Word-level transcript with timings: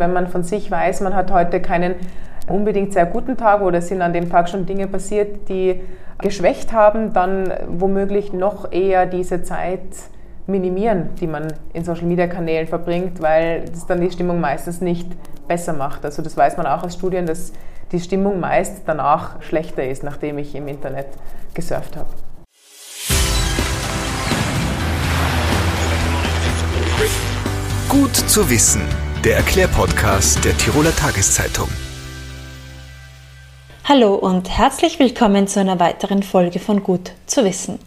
Wenn 0.00 0.12
man 0.12 0.28
von 0.28 0.44
sich 0.44 0.70
weiß, 0.70 1.00
man 1.00 1.16
hat 1.16 1.32
heute 1.32 1.60
keinen 1.60 1.96
unbedingt 2.46 2.92
sehr 2.92 3.04
guten 3.04 3.36
Tag 3.36 3.62
oder 3.62 3.82
sind 3.82 4.00
an 4.00 4.12
dem 4.12 4.30
Tag 4.30 4.48
schon 4.48 4.64
Dinge 4.64 4.86
passiert, 4.86 5.48
die 5.48 5.80
geschwächt 6.18 6.72
haben, 6.72 7.12
dann 7.12 7.52
womöglich 7.66 8.32
noch 8.32 8.70
eher 8.70 9.06
diese 9.06 9.42
Zeit 9.42 9.80
minimieren, 10.46 11.08
die 11.20 11.26
man 11.26 11.52
in 11.72 11.82
Social-Media-Kanälen 11.82 12.68
verbringt, 12.68 13.20
weil 13.20 13.64
das 13.64 13.86
dann 13.86 14.00
die 14.00 14.12
Stimmung 14.12 14.38
meistens 14.38 14.80
nicht 14.80 15.08
besser 15.48 15.72
macht. 15.72 16.04
Also 16.04 16.22
das 16.22 16.36
weiß 16.36 16.56
man 16.58 16.66
auch 16.66 16.84
aus 16.84 16.94
Studien, 16.94 17.26
dass 17.26 17.52
die 17.90 17.98
Stimmung 17.98 18.38
meist 18.38 18.82
danach 18.86 19.42
schlechter 19.42 19.84
ist, 19.84 20.04
nachdem 20.04 20.38
ich 20.38 20.54
im 20.54 20.68
Internet 20.68 21.08
gesurft 21.54 21.96
habe. 21.96 22.10
Gut 27.88 28.14
zu 28.14 28.48
wissen 28.48 29.07
der 29.24 29.34
Erklärpodcast 29.34 30.44
der 30.44 30.56
Tiroler 30.56 30.94
Tageszeitung. 30.94 31.68
Hallo 33.82 34.14
und 34.14 34.48
herzlich 34.48 35.00
willkommen 35.00 35.48
zu 35.48 35.58
einer 35.58 35.80
weiteren 35.80 36.22
Folge 36.22 36.60
von 36.60 36.84
Gut 36.84 37.10
zu 37.26 37.44
wissen. 37.44 37.80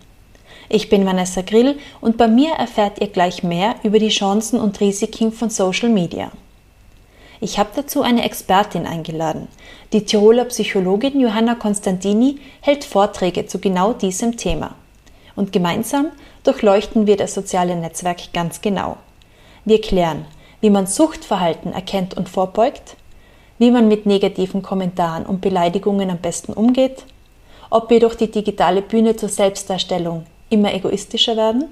Ich 0.68 0.90
bin 0.90 1.06
Vanessa 1.06 1.42
Grill 1.42 1.80
und 2.02 2.18
bei 2.18 2.28
mir 2.28 2.52
erfährt 2.56 3.00
ihr 3.00 3.08
gleich 3.08 3.44
mehr 3.44 3.76
über 3.84 3.98
die 3.98 4.10
Chancen 4.10 4.60
und 4.60 4.82
Risiken 4.82 5.32
von 5.32 5.50
Social 5.50 5.88
Media. 5.88 6.32
Ich 7.40 7.58
habe 7.58 7.70
dazu 7.76 8.02
eine 8.02 8.26
Expertin 8.26 8.86
eingeladen. 8.86 9.48
Die 9.94 10.04
Tiroler 10.04 10.46
Psychologin 10.46 11.18
Johanna 11.18 11.56
Konstantini 11.56 12.40
hält 12.60 12.84
Vorträge 12.84 13.46
zu 13.46 13.60
genau 13.60 13.94
diesem 13.94 14.36
Thema. 14.36 14.76
Und 15.38 15.54
gemeinsam 15.54 16.08
durchleuchten 16.44 17.08
wir 17.08 17.16
das 17.16 17.34
soziale 17.34 17.78
Netzwerk 17.78 18.34
ganz 18.34 18.60
genau. 18.60 18.98
Wir 19.64 19.80
klären, 19.80 20.26
wie 20.62 20.70
man 20.70 20.88
Suchtverhalten 20.88 21.74
erkennt 21.74 22.16
und 22.16 22.30
vorbeugt, 22.30 22.96
wie 23.58 23.72
man 23.72 23.88
mit 23.88 24.06
negativen 24.06 24.62
Kommentaren 24.62 25.26
und 25.26 25.42
Beleidigungen 25.42 26.10
am 26.10 26.20
besten 26.20 26.54
umgeht, 26.54 27.06
ob 27.70 27.90
wir 27.90 28.00
durch 28.00 28.16
die 28.16 28.32
digitale 28.32 28.82
Bühne 28.82 29.16
zur 29.16 29.30
Selbstdarstellung 29.30 30.26
immer 30.50 30.74
egoistischer 30.74 31.36
werden 31.36 31.66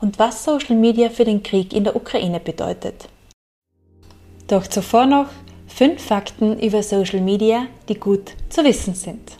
und 0.00 0.18
was 0.18 0.44
Social 0.44 0.76
Media 0.76 1.08
für 1.08 1.24
den 1.24 1.42
Krieg 1.42 1.72
in 1.72 1.84
der 1.84 1.96
Ukraine 1.96 2.40
bedeutet. 2.40 3.08
Doch 4.48 4.66
zuvor 4.66 5.06
noch 5.06 5.28
fünf 5.66 6.02
Fakten 6.02 6.58
über 6.60 6.82
Social 6.82 7.20
Media, 7.20 7.66
die 7.88 7.98
gut 7.98 8.32
zu 8.48 8.64
wissen 8.64 8.94
sind. 8.94 9.32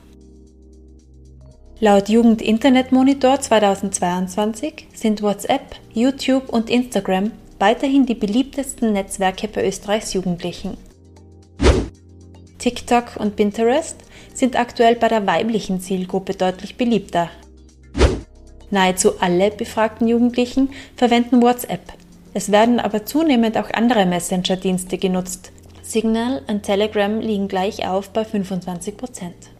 Laut 1.78 2.08
Jugend 2.08 2.40
Internet 2.40 2.90
Monitor 2.90 3.38
2022 3.38 4.88
sind 4.94 5.22
WhatsApp, 5.22 5.76
YouTube 5.92 6.48
und 6.48 6.70
Instagram 6.70 7.32
weiterhin 7.58 8.06
die 8.06 8.14
beliebtesten 8.14 8.92
Netzwerke 8.92 9.48
bei 9.48 9.66
Österreichs 9.66 10.12
Jugendlichen. 10.12 10.76
TikTok 12.58 13.16
und 13.18 13.36
Pinterest 13.36 13.96
sind 14.34 14.58
aktuell 14.58 14.96
bei 14.96 15.08
der 15.08 15.26
weiblichen 15.26 15.80
Zielgruppe 15.80 16.34
deutlich 16.34 16.76
beliebter. 16.76 17.30
Nahezu 18.70 19.20
alle 19.20 19.50
befragten 19.50 20.08
Jugendlichen 20.08 20.70
verwenden 20.96 21.42
WhatsApp. 21.42 21.92
Es 22.34 22.50
werden 22.52 22.80
aber 22.80 23.06
zunehmend 23.06 23.56
auch 23.56 23.70
andere 23.72 24.04
Messenger-Dienste 24.04 24.98
genutzt. 24.98 25.52
Signal 25.82 26.42
und 26.48 26.64
Telegram 26.64 27.20
liegen 27.20 27.48
gleich 27.48 27.86
auf 27.86 28.10
bei 28.10 28.24
25 28.24 28.96
Prozent. 28.96 29.55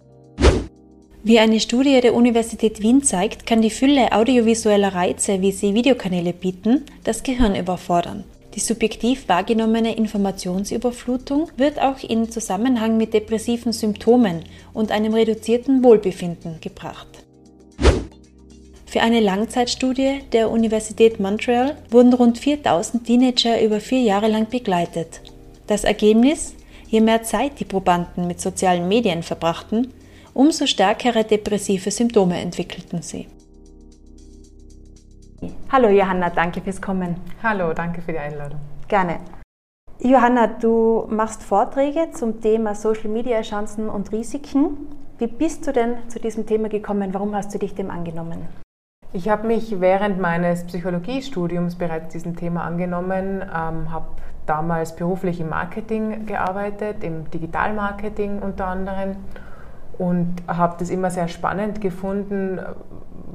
Wie 1.26 1.40
eine 1.40 1.58
Studie 1.58 2.00
der 2.00 2.14
Universität 2.14 2.80
Wien 2.82 3.02
zeigt, 3.02 3.46
kann 3.46 3.60
die 3.60 3.70
Fülle 3.70 4.12
audiovisueller 4.12 4.94
Reize, 4.94 5.42
wie 5.42 5.50
sie 5.50 5.74
Videokanäle 5.74 6.32
bieten, 6.32 6.84
das 7.02 7.24
Gehirn 7.24 7.56
überfordern. 7.56 8.22
Die 8.54 8.60
subjektiv 8.60 9.28
wahrgenommene 9.28 9.96
Informationsüberflutung 9.96 11.50
wird 11.56 11.80
auch 11.80 11.98
in 11.98 12.30
Zusammenhang 12.30 12.96
mit 12.96 13.12
depressiven 13.12 13.72
Symptomen 13.72 14.44
und 14.72 14.92
einem 14.92 15.14
reduzierten 15.14 15.82
Wohlbefinden 15.82 16.60
gebracht. 16.60 17.08
Für 18.86 19.00
eine 19.00 19.18
Langzeitstudie 19.18 20.20
der 20.30 20.48
Universität 20.48 21.18
Montreal 21.18 21.76
wurden 21.90 22.14
rund 22.14 22.38
4000 22.38 23.04
Teenager 23.04 23.60
über 23.60 23.80
vier 23.80 24.02
Jahre 24.02 24.28
lang 24.28 24.48
begleitet. 24.48 25.22
Das 25.66 25.82
Ergebnis? 25.82 26.54
Je 26.88 27.00
mehr 27.00 27.24
Zeit 27.24 27.58
die 27.58 27.64
Probanden 27.64 28.28
mit 28.28 28.40
sozialen 28.40 28.86
Medien 28.86 29.24
verbrachten, 29.24 29.92
umso 30.36 30.66
stärkere 30.66 31.24
depressive 31.24 31.90
Symptome 31.90 32.40
entwickelten 32.40 33.02
sie. 33.02 33.26
Hallo 35.72 35.88
Johanna, 35.88 36.30
danke 36.30 36.60
fürs 36.60 36.80
Kommen. 36.80 37.16
Hallo, 37.42 37.72
danke 37.72 38.02
für 38.02 38.12
die 38.12 38.18
Einladung. 38.18 38.60
Gerne. 38.88 39.20
Johanna, 39.98 40.46
du 40.46 41.06
machst 41.08 41.42
Vorträge 41.42 42.10
zum 42.12 42.40
Thema 42.40 42.74
Social 42.74 43.08
Media 43.08 43.40
Chancen 43.40 43.88
und 43.88 44.12
Risiken. 44.12 44.76
Wie 45.18 45.26
bist 45.26 45.66
du 45.66 45.72
denn 45.72 45.96
zu 46.08 46.20
diesem 46.20 46.46
Thema 46.46 46.68
gekommen? 46.68 47.14
Warum 47.14 47.34
hast 47.34 47.54
du 47.54 47.58
dich 47.58 47.74
dem 47.74 47.90
angenommen? 47.90 48.46
Ich 49.14 49.30
habe 49.30 49.46
mich 49.46 49.80
während 49.80 50.20
meines 50.20 50.64
Psychologiestudiums 50.66 51.76
bereits 51.76 52.12
diesem 52.12 52.36
Thema 52.36 52.64
angenommen, 52.64 53.40
ähm, 53.42 53.90
habe 53.90 54.08
damals 54.44 54.94
beruflich 54.94 55.40
im 55.40 55.48
Marketing 55.48 56.26
gearbeitet, 56.26 57.02
im 57.02 57.30
Digitalmarketing 57.30 58.40
unter 58.40 58.66
anderem 58.66 59.16
und 59.98 60.34
habe 60.46 60.76
das 60.78 60.90
immer 60.90 61.10
sehr 61.10 61.28
spannend 61.28 61.80
gefunden, 61.80 62.60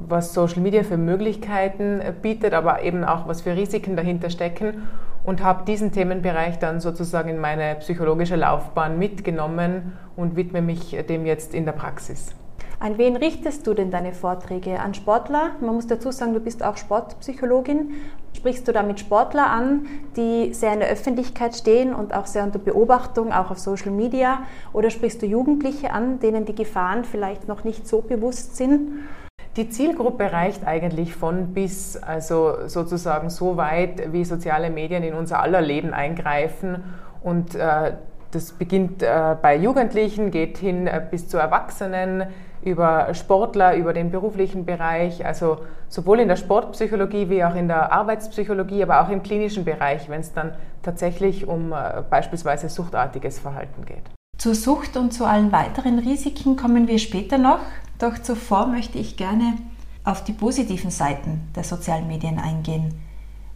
was 0.08 0.34
Social 0.34 0.60
Media 0.60 0.82
für 0.82 0.96
Möglichkeiten 0.96 2.00
bietet, 2.20 2.54
aber 2.54 2.82
eben 2.82 3.04
auch 3.04 3.28
was 3.28 3.42
für 3.42 3.56
Risiken 3.56 3.96
dahinter 3.96 4.30
stecken 4.30 4.82
und 5.24 5.42
habe 5.42 5.64
diesen 5.64 5.92
Themenbereich 5.92 6.58
dann 6.58 6.80
sozusagen 6.80 7.28
in 7.28 7.38
meine 7.38 7.76
psychologische 7.76 8.36
Laufbahn 8.36 8.98
mitgenommen 8.98 9.92
und 10.16 10.36
widme 10.36 10.62
mich 10.62 10.96
dem 11.08 11.26
jetzt 11.26 11.54
in 11.54 11.64
der 11.64 11.72
Praxis. 11.72 12.34
An 12.80 12.98
wen 12.98 13.14
richtest 13.14 13.64
du 13.68 13.74
denn 13.74 13.92
deine 13.92 14.12
Vorträge? 14.12 14.80
An 14.80 14.92
Sportler? 14.94 15.50
Man 15.60 15.76
muss 15.76 15.86
dazu 15.86 16.10
sagen, 16.10 16.34
du 16.34 16.40
bist 16.40 16.64
auch 16.64 16.76
Sportpsychologin. 16.76 17.92
Sprichst 18.34 18.66
du 18.66 18.72
damit 18.72 18.98
Sportler 18.98 19.46
an, 19.50 19.86
die 20.16 20.54
sehr 20.54 20.72
in 20.72 20.80
der 20.80 20.88
Öffentlichkeit 20.88 21.54
stehen 21.54 21.94
und 21.94 22.14
auch 22.14 22.26
sehr 22.26 22.44
unter 22.44 22.58
Beobachtung, 22.58 23.32
auch 23.32 23.50
auf 23.50 23.58
Social 23.58 23.92
Media? 23.92 24.40
Oder 24.72 24.90
sprichst 24.90 25.22
du 25.22 25.26
Jugendliche 25.26 25.92
an, 25.92 26.18
denen 26.18 26.44
die 26.44 26.54
Gefahren 26.54 27.04
vielleicht 27.04 27.46
noch 27.46 27.64
nicht 27.64 27.86
so 27.86 28.00
bewusst 28.00 28.56
sind? 28.56 29.04
Die 29.56 29.68
Zielgruppe 29.68 30.32
reicht 30.32 30.66
eigentlich 30.66 31.14
von 31.14 31.52
bis, 31.52 31.96
also 31.98 32.66
sozusagen 32.68 33.28
so 33.28 33.58
weit, 33.58 34.12
wie 34.12 34.24
soziale 34.24 34.70
Medien 34.70 35.02
in 35.02 35.12
unser 35.12 35.40
aller 35.40 35.60
Leben 35.60 35.92
eingreifen 35.92 36.82
und 37.22 37.54
äh, 37.54 37.92
das 38.30 38.52
beginnt 38.52 39.02
äh, 39.02 39.36
bei 39.40 39.56
Jugendlichen, 39.56 40.30
geht 40.30 40.56
hin 40.56 40.86
äh, 40.86 41.02
bis 41.10 41.28
zu 41.28 41.36
Erwachsenen, 41.36 42.24
über 42.62 43.12
Sportler, 43.14 43.76
über 43.76 43.92
den 43.92 44.10
beruflichen 44.10 44.64
Bereich, 44.64 45.24
also 45.26 45.58
sowohl 45.88 46.20
in 46.20 46.28
der 46.28 46.36
Sportpsychologie 46.36 47.28
wie 47.28 47.44
auch 47.44 47.54
in 47.54 47.68
der 47.68 47.92
Arbeitspsychologie, 47.92 48.82
aber 48.82 49.02
auch 49.02 49.08
im 49.08 49.22
klinischen 49.22 49.64
Bereich, 49.64 50.08
wenn 50.08 50.20
es 50.20 50.32
dann 50.32 50.52
tatsächlich 50.82 51.46
um 51.46 51.72
äh, 51.72 52.02
beispielsweise 52.08 52.68
suchtartiges 52.68 53.38
Verhalten 53.40 53.84
geht. 53.84 54.10
Zur 54.38 54.54
Sucht 54.54 54.96
und 54.96 55.12
zu 55.12 55.24
allen 55.24 55.52
weiteren 55.52 55.98
Risiken 55.98 56.56
kommen 56.56 56.88
wir 56.88 56.98
später 56.98 57.38
noch, 57.38 57.60
doch 57.98 58.18
zuvor 58.18 58.66
möchte 58.66 58.98
ich 58.98 59.16
gerne 59.16 59.54
auf 60.04 60.24
die 60.24 60.32
positiven 60.32 60.90
Seiten 60.90 61.48
der 61.54 61.64
sozialen 61.64 62.08
Medien 62.08 62.38
eingehen. 62.38 62.94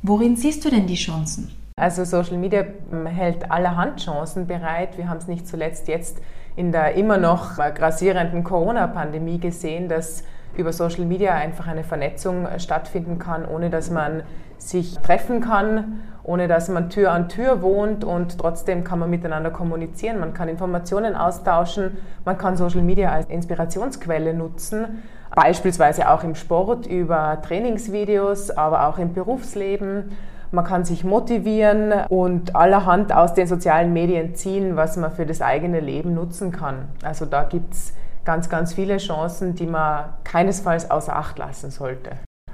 Worin 0.03 0.37
siehst 0.37 0.65
du 0.65 0.71
denn 0.71 0.87
die 0.87 0.95
Chancen? 0.95 1.51
Also 1.79 2.05
Social 2.05 2.39
Media 2.39 2.65
ähm, 2.91 3.05
hält 3.05 3.51
allerhand 3.51 4.03
Chancen 4.03 4.47
bereit. 4.47 4.97
Wir 4.97 5.11
haben 5.11 5.19
es 5.19 5.27
nicht 5.29 5.47
zuletzt 5.47 5.89
jetzt 5.89 6.23
in 6.57 6.73
der 6.73 6.95
immer 6.95 7.19
noch 7.19 7.57
grassierenden 7.57 8.45
Corona-Pandemie 8.45 9.39
gesehen, 9.39 9.87
dass 9.87 10.25
über 10.57 10.73
Social 10.73 11.05
Media 11.05 11.35
einfach 11.35 11.67
eine 11.67 11.85
Vernetzung 11.85 12.49
stattfinden 12.57 13.19
kann, 13.19 13.45
ohne 13.45 13.69
dass 13.69 13.91
man 13.91 14.23
sich 14.57 14.97
treffen 15.01 15.43
kann, 15.43 16.01
ohne 16.23 16.49
dass 16.49 16.71
man 16.71 16.89
Tür 16.89 17.13
an 17.13 17.29
Tür 17.29 17.61
wohnt 17.61 18.05
und 18.05 18.39
trotzdem 18.39 18.83
kann 18.83 18.99
man 18.99 19.11
miteinander 19.11 19.51
kommunizieren, 19.51 20.19
man 20.19 20.33
kann 20.33 20.49
Informationen 20.49 21.15
austauschen, 21.15 21.99
man 22.25 22.39
kann 22.39 22.57
Social 22.57 22.81
Media 22.81 23.13
als 23.13 23.29
Inspirationsquelle 23.29 24.33
nutzen, 24.33 25.03
beispielsweise 25.35 26.09
auch 26.09 26.25
im 26.25 26.37
Sport 26.37 26.87
über 26.87 27.43
Trainingsvideos, 27.43 28.51
aber 28.51 28.89
auch 28.89 28.97
im 28.97 29.13
Berufsleben. 29.13 30.17
Man 30.53 30.65
kann 30.65 30.85
sich 30.85 31.05
motivieren 31.05 31.93
und 32.09 32.55
allerhand 32.55 33.13
aus 33.13 33.35
den 33.35 33.47
sozialen 33.47 33.93
Medien 33.93 34.35
ziehen, 34.35 34.77
was 34.77 34.97
man 34.97 35.11
für 35.11 35.27
das 35.27 35.43
eigene 35.43 35.81
Leben 35.81 36.15
nutzen 36.15 36.53
kann. 36.53 36.89
Also 37.03 37.27
da 37.27 37.45
gibt 37.45 37.75
es 37.75 37.93
ganz, 38.25 38.49
ganz 38.49 38.75
viele 38.75 38.99
Chancen, 38.99 39.55
die 39.55 39.67
man 39.67 40.07
keinesfalls 40.25 40.91
außer 40.91 41.17
Acht 41.17 41.39
lassen 41.39 41.71
sollte. 41.71 42.11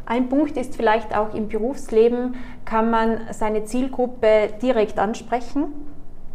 Ein 0.06 0.28
Punkt 0.28 0.56
ist 0.56 0.76
vielleicht 0.76 1.16
auch 1.16 1.34
im 1.34 1.48
Berufsleben, 1.48 2.34
kann 2.64 2.90
man 2.90 3.20
seine 3.30 3.64
Zielgruppe 3.64 4.50
direkt 4.60 4.98
ansprechen. 4.98 5.72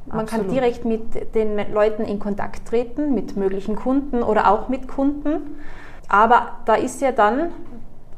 Man 0.06 0.22
Absolut. 0.22 0.46
kann 0.46 0.54
direkt 0.54 0.86
mit 0.86 1.36
den 1.36 1.74
Leuten 1.74 2.04
in 2.04 2.18
Kontakt 2.20 2.68
treten, 2.68 3.14
mit 3.14 3.36
möglichen 3.36 3.76
Kunden 3.76 4.24
oder 4.24 4.50
auch 4.50 4.70
mit 4.70 4.88
Kunden. 4.88 5.58
Aber 6.08 6.60
da 6.66 6.76
ist 6.76 7.02
ja 7.02 7.12
dann 7.12 7.52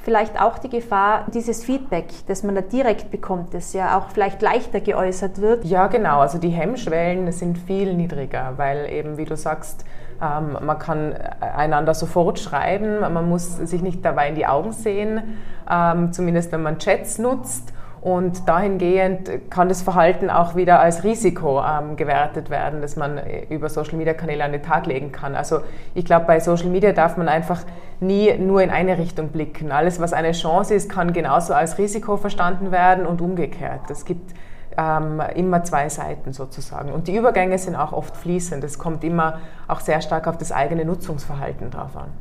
vielleicht 0.04 0.40
auch 0.42 0.58
die 0.58 0.70
Gefahr, 0.70 1.26
dieses 1.34 1.64
Feedback, 1.64 2.06
das 2.28 2.44
man 2.44 2.56
da 2.56 2.62
direkt 2.62 3.12
bekommt, 3.12 3.54
das 3.54 3.74
ja 3.74 3.98
auch 3.98 4.10
vielleicht 4.10 4.42
leichter 4.42 4.80
geäußert 4.80 5.40
wird? 5.40 5.66
Ja, 5.66 5.88
genau. 5.88 6.20
Also 6.20 6.38
die 6.38 6.50
Hemmschwellen 6.50 7.32
sind 7.32 7.58
viel 7.58 7.94
niedriger, 7.94 8.54
weil 8.58 8.90
eben, 8.90 9.18
wie 9.18 9.26
du 9.26 9.36
sagst, 9.36 9.86
ähm, 10.22 10.58
man 10.62 10.80
kann 10.80 11.14
einander 11.40 11.94
sofort 11.94 12.40
schreiben, 12.40 13.00
man 13.00 13.30
muss 13.30 13.58
sich 13.58 13.82
nicht 13.82 14.04
dabei 14.04 14.30
in 14.30 14.36
die 14.36 14.46
Augen 14.46 14.72
sehen, 14.72 15.38
ähm, 15.70 16.12
zumindest 16.12 16.52
wenn 16.52 16.62
man 16.62 16.78
Chats 16.80 17.20
nutzt. 17.20 17.74
Und 18.02 18.48
dahingehend 18.48 19.50
kann 19.50 19.68
das 19.68 19.82
Verhalten 19.82 20.30
auch 20.30 20.56
wieder 20.56 20.80
als 20.80 21.04
Risiko 21.04 21.62
ähm, 21.62 21.98
gewertet 21.98 22.50
werden, 22.50 22.82
dass 22.82 22.96
man 22.96 23.18
äh, 23.18 23.46
über 23.50 23.68
Social 23.68 23.98
Media 23.98 24.14
Kanäle 24.14 24.46
an 24.46 24.54
den 24.54 24.64
Tag 24.64 24.86
legen 24.86 25.12
kann. 25.12 25.36
Also 25.36 25.60
ich 25.94 26.06
glaube, 26.06 26.26
bei 26.26 26.40
Social 26.40 26.70
Media 26.70 26.94
darf 26.94 27.18
man 27.18 27.28
einfach 27.28 27.64
nie 28.00 28.34
nur 28.38 28.62
in 28.62 28.70
eine 28.70 28.98
Richtung 28.98 29.30
blicken. 29.30 29.74
Alles, 29.74 30.00
was 30.00 30.14
eine 30.14 30.32
Chance 30.32 30.76
ist, 30.76 30.90
kann 30.90 31.12
genauso 31.12 31.54
als 31.54 31.78
Risiko 31.78 32.16
verstanden 32.16 32.72
werden 32.72 33.06
und 33.06 33.22
umgekehrt. 33.22 33.92
Es 33.92 34.06
gibt 34.06 34.34
ähm, 34.78 35.22
immer 35.36 35.64
zwei 35.64 35.90
Seiten 35.90 36.32
sozusagen. 36.32 36.94
Und 36.94 37.10
die 37.10 37.18
Übergänge 37.18 37.58
sind 37.58 37.76
auch 37.76 37.92
oft 37.92 38.16
fließend. 38.16 38.64
Es 38.64 38.80
kommt 38.80 39.04
immer 39.04 39.40
auch 39.68 39.82
sehr 39.82 40.00
stark 40.02 40.28
auf 40.28 40.38
das 40.38 40.54
eigene 40.54 40.86
Nutzungsverhalten 40.86 41.70
drauf 41.70 41.98
an. 41.98 42.12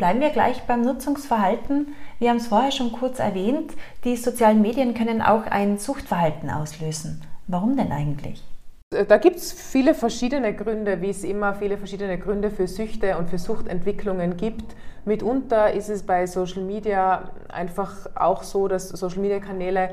Bleiben 0.00 0.20
wir 0.20 0.30
gleich 0.30 0.62
beim 0.66 0.80
Nutzungsverhalten. 0.80 1.88
Wir 2.20 2.28
haben 2.28 2.36
es 2.36 2.48
vorher 2.48 2.70
schon 2.70 2.92
kurz 2.92 3.18
erwähnt, 3.18 3.72
die 4.04 4.14
sozialen 4.14 4.60
Medien 4.60 4.92
können 4.92 5.22
auch 5.22 5.46
ein 5.46 5.78
Suchtverhalten 5.78 6.50
auslösen. 6.50 7.22
Warum 7.46 7.78
denn 7.78 7.90
eigentlich? 7.92 8.44
Da 8.90 9.16
gibt 9.16 9.36
es 9.36 9.54
viele 9.54 9.94
verschiedene 9.94 10.54
Gründe, 10.54 11.00
wie 11.00 11.08
es 11.08 11.24
immer 11.24 11.54
viele 11.54 11.78
verschiedene 11.78 12.18
Gründe 12.18 12.50
für 12.50 12.68
Süchte 12.68 13.16
und 13.16 13.30
für 13.30 13.38
Suchtentwicklungen 13.38 14.36
gibt. 14.36 14.76
Mitunter 15.06 15.72
ist 15.72 15.88
es 15.88 16.02
bei 16.02 16.26
Social 16.26 16.62
Media 16.62 17.30
einfach 17.48 17.94
auch 18.14 18.42
so, 18.42 18.68
dass 18.68 18.90
Social 18.90 19.20
Media 19.20 19.40
Kanäle 19.40 19.92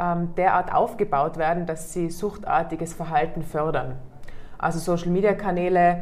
ähm, 0.00 0.34
derart 0.36 0.74
aufgebaut 0.74 1.36
werden, 1.36 1.64
dass 1.64 1.92
sie 1.92 2.10
suchtartiges 2.10 2.92
Verhalten 2.92 3.44
fördern. 3.44 3.94
Also 4.58 4.80
Social 4.80 5.12
Media 5.12 5.34
Kanäle 5.34 6.00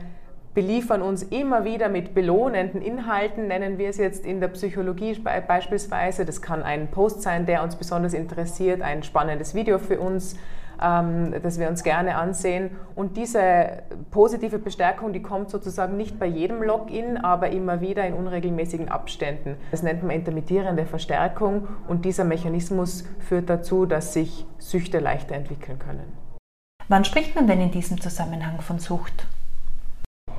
beliefern 0.56 1.02
uns 1.02 1.22
immer 1.22 1.66
wieder 1.66 1.90
mit 1.90 2.14
belohnenden 2.14 2.80
Inhalten, 2.80 3.46
nennen 3.46 3.76
wir 3.76 3.90
es 3.90 3.98
jetzt 3.98 4.24
in 4.24 4.40
der 4.40 4.48
Psychologie 4.48 5.14
beispielsweise. 5.46 6.24
Das 6.24 6.40
kann 6.40 6.62
ein 6.62 6.90
Post 6.90 7.20
sein, 7.20 7.44
der 7.44 7.62
uns 7.62 7.76
besonders 7.76 8.14
interessiert, 8.14 8.80
ein 8.80 9.02
spannendes 9.02 9.54
Video 9.54 9.78
für 9.78 10.00
uns, 10.00 10.34
ähm, 10.82 11.34
das 11.42 11.60
wir 11.60 11.68
uns 11.68 11.82
gerne 11.82 12.16
ansehen. 12.16 12.70
Und 12.94 13.18
diese 13.18 13.82
positive 14.10 14.58
Bestärkung, 14.58 15.12
die 15.12 15.20
kommt 15.20 15.50
sozusagen 15.50 15.98
nicht 15.98 16.18
bei 16.18 16.24
jedem 16.24 16.62
Login, 16.62 17.18
aber 17.18 17.50
immer 17.50 17.82
wieder 17.82 18.06
in 18.06 18.14
unregelmäßigen 18.14 18.88
Abständen. 18.88 19.56
Das 19.72 19.82
nennt 19.82 20.02
man 20.04 20.12
intermittierende 20.12 20.86
Verstärkung 20.86 21.68
und 21.86 22.06
dieser 22.06 22.24
Mechanismus 22.24 23.04
führt 23.18 23.50
dazu, 23.50 23.84
dass 23.84 24.14
sich 24.14 24.46
Süchte 24.56 25.00
leichter 25.00 25.34
entwickeln 25.34 25.78
können. 25.78 26.16
Wann 26.88 27.04
spricht 27.04 27.34
man 27.34 27.46
denn 27.46 27.60
in 27.60 27.72
diesem 27.72 28.00
Zusammenhang 28.00 28.62
von 28.62 28.78
Sucht? 28.78 29.26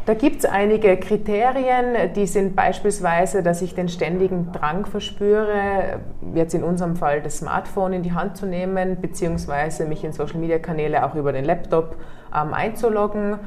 Da 0.08 0.14
gibt 0.14 0.38
es 0.38 0.46
einige 0.46 0.96
Kriterien, 0.96 2.14
die 2.16 2.28
sind 2.28 2.56
beispielsweise, 2.56 3.44
dass 3.44 3.62
ich 3.62 3.76
den 3.76 3.90
ständigen 3.90 4.54
Drang 4.54 4.86
verspüre, 4.86 6.00
jetzt 6.34 6.54
in 6.54 6.64
unserem 6.64 6.96
Fall 6.96 7.22
das 7.22 7.40
Smartphone 7.40 7.92
in 7.92 8.04
die 8.04 8.14
Hand 8.14 8.38
zu 8.38 8.46
nehmen, 8.46 9.02
beziehungsweise 9.02 9.84
mich 9.84 10.06
in 10.06 10.14
Social-Media-Kanäle 10.14 11.06
auch 11.06 11.16
über 11.16 11.34
den 11.34 11.44
Laptop 11.44 11.98
ähm, 12.34 12.54
einzuloggen. 12.54 13.38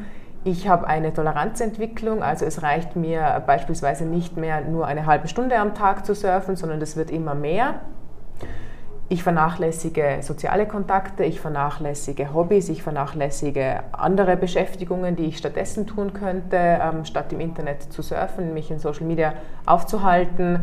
Ich 0.45 0.69
habe 0.69 0.87
eine 0.87 1.15
Toleranzentwicklung, 1.15 2.23
also 2.23 2.45
es 2.45 2.63
reicht 2.63 2.95
mir 2.95 3.43
beispielsweise 3.47 4.05
nicht 4.05 4.37
mehr 4.37 4.61
nur 4.61 4.87
eine 4.87 5.07
halbe 5.07 5.29
Stunde 5.29 5.57
am 5.57 5.75
Tag 5.75 6.05
zu 6.05 6.15
surfen, 6.15 6.57
sondern 6.57 6.79
das 6.79 6.95
wird 6.95 7.11
immer 7.11 7.35
mehr. 7.35 7.81
Ich 9.13 9.25
vernachlässige 9.25 10.19
soziale 10.21 10.67
Kontakte, 10.67 11.25
ich 11.25 11.41
vernachlässige 11.41 12.33
Hobbys, 12.33 12.69
ich 12.69 12.85
vernachlässige 12.85 13.81
andere 13.91 14.37
Beschäftigungen, 14.37 15.17
die 15.17 15.25
ich 15.25 15.39
stattdessen 15.39 15.89
tun 15.89 16.13
könnte, 16.13 16.57
ähm, 16.57 17.05
statt 17.05 17.33
im 17.33 17.41
Internet 17.41 17.93
zu 17.93 18.03
surfen, 18.03 18.55
mich 18.55 18.71
in 18.71 18.79
Social 18.79 19.05
Media 19.05 19.33
aufzuhalten. 19.67 20.61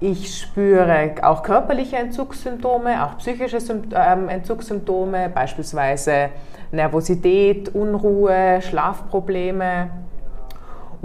Ich 0.00 0.38
spüre 0.38 1.16
auch 1.20 1.42
körperliche 1.42 1.96
Entzugssymptome, 1.96 3.04
auch 3.04 3.18
psychische 3.18 3.58
ähm, 3.94 4.30
Entzugssymptome, 4.30 5.28
beispielsweise 5.28 6.30
Nervosität, 6.72 7.74
Unruhe, 7.74 8.62
Schlafprobleme 8.62 9.90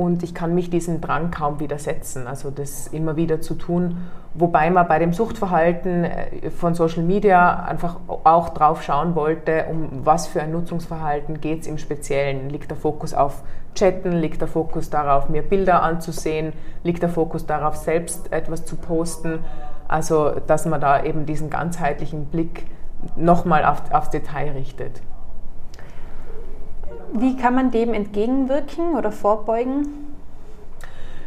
und 0.01 0.23
ich 0.23 0.33
kann 0.33 0.55
mich 0.55 0.71
diesem 0.71 0.99
Drang 0.99 1.29
kaum 1.29 1.59
widersetzen, 1.59 2.25
also 2.25 2.49
das 2.49 2.87
immer 2.87 3.17
wieder 3.17 3.39
zu 3.39 3.53
tun, 3.53 3.97
wobei 4.33 4.71
man 4.71 4.87
bei 4.87 4.97
dem 4.97 5.13
Suchtverhalten 5.13 6.05
äh, 6.05 6.49
von 6.49 6.73
Social 6.73 7.03
Media 7.03 7.63
einfach 7.63 7.97
auch 8.07 8.49
drauf 8.49 8.81
schauen 8.81 9.13
wollte, 9.13 9.65
um 9.69 10.03
was 10.03 10.25
für 10.25 10.41
ein 10.41 10.51
Nutzungsverhalten 10.51 11.39
geht 11.39 11.61
es 11.61 11.67
im 11.67 11.77
Speziellen. 11.77 12.49
Liegt 12.49 12.71
der 12.71 12.77
Fokus 12.77 13.13
auf 13.13 13.43
Chatten, 13.75 14.13
liegt 14.13 14.41
der 14.41 14.47
Fokus 14.47 14.89
darauf, 14.89 15.29
mir 15.29 15.43
Bilder 15.43 15.83
anzusehen, 15.83 16.53
liegt 16.83 17.03
der 17.03 17.09
Fokus 17.09 17.45
darauf, 17.45 17.75
selbst 17.75 18.33
etwas 18.33 18.65
zu 18.65 18.77
posten, 18.77 19.39
also 19.87 20.31
dass 20.47 20.65
man 20.65 20.81
da 20.81 21.03
eben 21.03 21.27
diesen 21.27 21.51
ganzheitlichen 21.51 22.25
Blick 22.25 22.65
nochmal 23.15 23.65
auf, 23.65 23.83
aufs 23.91 24.09
Detail 24.09 24.53
richtet. 24.53 25.01
Wie 27.13 27.35
kann 27.35 27.55
man 27.55 27.71
dem 27.71 27.93
entgegenwirken 27.93 28.95
oder 28.95 29.11
vorbeugen? 29.11 29.87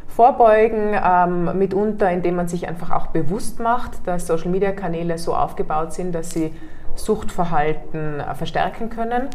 Vorbeugen 0.08 0.94
ähm, 0.94 1.58
mitunter, 1.58 2.10
indem 2.10 2.36
man 2.36 2.48
sich 2.48 2.68
einfach 2.68 2.90
auch 2.92 3.08
bewusst 3.08 3.60
macht, 3.60 4.06
dass 4.06 4.26
Social-Media-Kanäle 4.26 5.18
so 5.18 5.34
aufgebaut 5.34 5.92
sind, 5.92 6.14
dass 6.14 6.30
sie 6.30 6.54
Suchtverhalten 6.94 8.20
äh, 8.20 8.34
verstärken 8.34 8.90
können. 8.90 9.28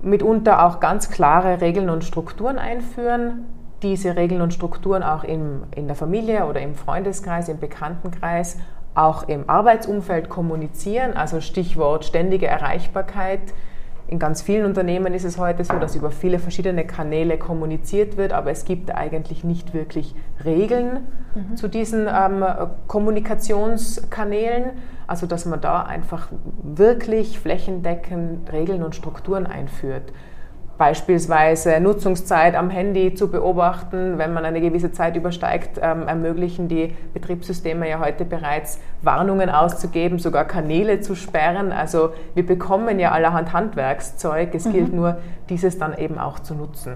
Mitunter 0.00 0.66
auch 0.66 0.80
ganz 0.80 1.10
klare 1.10 1.60
Regeln 1.60 1.90
und 1.90 2.04
Strukturen 2.04 2.58
einführen, 2.58 3.44
diese 3.82 4.16
Regeln 4.16 4.40
und 4.40 4.52
Strukturen 4.52 5.02
auch 5.02 5.22
im, 5.22 5.64
in 5.76 5.86
der 5.86 5.94
Familie 5.94 6.46
oder 6.46 6.60
im 6.60 6.74
Freundeskreis, 6.74 7.48
im 7.48 7.58
Bekanntenkreis, 7.58 8.58
auch 8.94 9.28
im 9.28 9.48
Arbeitsumfeld 9.48 10.28
kommunizieren, 10.28 11.16
also 11.16 11.40
Stichwort 11.40 12.04
ständige 12.04 12.46
Erreichbarkeit, 12.46 13.40
in 14.12 14.18
ganz 14.18 14.42
vielen 14.42 14.66
Unternehmen 14.66 15.14
ist 15.14 15.24
es 15.24 15.38
heute 15.38 15.64
so, 15.64 15.78
dass 15.78 15.96
über 15.96 16.10
viele 16.10 16.38
verschiedene 16.38 16.86
Kanäle 16.86 17.38
kommuniziert 17.38 18.18
wird, 18.18 18.34
aber 18.34 18.50
es 18.50 18.66
gibt 18.66 18.94
eigentlich 18.94 19.42
nicht 19.42 19.72
wirklich 19.72 20.14
Regeln 20.44 21.06
mhm. 21.34 21.56
zu 21.56 21.66
diesen 21.66 22.06
ähm, 22.06 22.44
Kommunikationskanälen. 22.88 24.72
Also 25.06 25.26
dass 25.26 25.46
man 25.46 25.62
da 25.62 25.82
einfach 25.82 26.28
wirklich 26.62 27.40
flächendeckend 27.40 28.52
Regeln 28.52 28.82
und 28.82 28.94
Strukturen 28.94 29.46
einführt 29.46 30.12
beispielsweise 30.82 31.78
Nutzungszeit 31.78 32.56
am 32.56 32.68
Handy 32.68 33.14
zu 33.14 33.30
beobachten. 33.30 34.18
Wenn 34.18 34.32
man 34.32 34.44
eine 34.44 34.60
gewisse 34.60 34.90
Zeit 34.90 35.14
übersteigt, 35.14 35.78
ähm, 35.80 36.08
ermöglichen 36.08 36.66
die 36.66 36.92
Betriebssysteme 37.14 37.88
ja 37.88 38.00
heute 38.00 38.24
bereits 38.24 38.80
Warnungen 39.00 39.48
auszugeben, 39.48 40.18
sogar 40.18 40.44
Kanäle 40.44 41.00
zu 41.00 41.14
sperren. 41.14 41.70
Also 41.70 42.10
wir 42.34 42.44
bekommen 42.44 42.98
ja 42.98 43.12
allerhand 43.12 43.52
Handwerkszeug. 43.52 44.52
Es 44.56 44.64
mhm. 44.64 44.72
gilt 44.72 44.92
nur, 44.92 45.18
dieses 45.48 45.78
dann 45.78 45.96
eben 45.96 46.18
auch 46.18 46.40
zu 46.40 46.56
nutzen. 46.56 46.94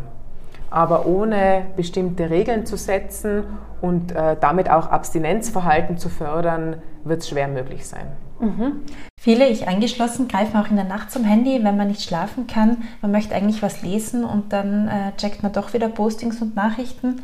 Aber 0.69 1.07
ohne 1.07 1.67
bestimmte 1.77 2.29
Regeln 2.29 2.67
zu 2.67 2.77
setzen 2.77 3.45
und 3.81 4.11
äh, 4.11 4.35
damit 4.41 4.69
auch 4.69 4.89
Abstinenzverhalten 4.91 5.97
zu 5.97 6.09
fördern, 6.09 6.83
wird 7.05 7.21
es 7.21 7.29
schwer 7.29 7.47
möglich 7.47 7.87
sein. 7.87 8.09
Mhm. 8.41 8.83
Viele, 9.19 9.49
ich 9.49 9.67
eingeschlossen, 9.67 10.29
greifen 10.29 10.57
auch 10.57 10.69
in 10.69 10.77
der 10.77 10.85
Nacht 10.85 11.11
zum 11.11 11.25
Handy, 11.25 11.63
wenn 11.63 11.77
man 11.77 11.89
nicht 11.89 12.03
schlafen 12.03 12.47
kann. 12.47 12.85
Man 13.03 13.11
möchte 13.11 13.35
eigentlich 13.35 13.63
was 13.63 13.83
lesen 13.83 14.25
und 14.25 14.53
dann 14.53 14.89
äh, 14.89 15.17
checkt 15.17 15.43
man 15.43 15.53
doch 15.53 15.73
wieder 15.73 15.89
Postings 15.89 16.41
und 16.43 16.55
Nachrichten. 16.55 17.23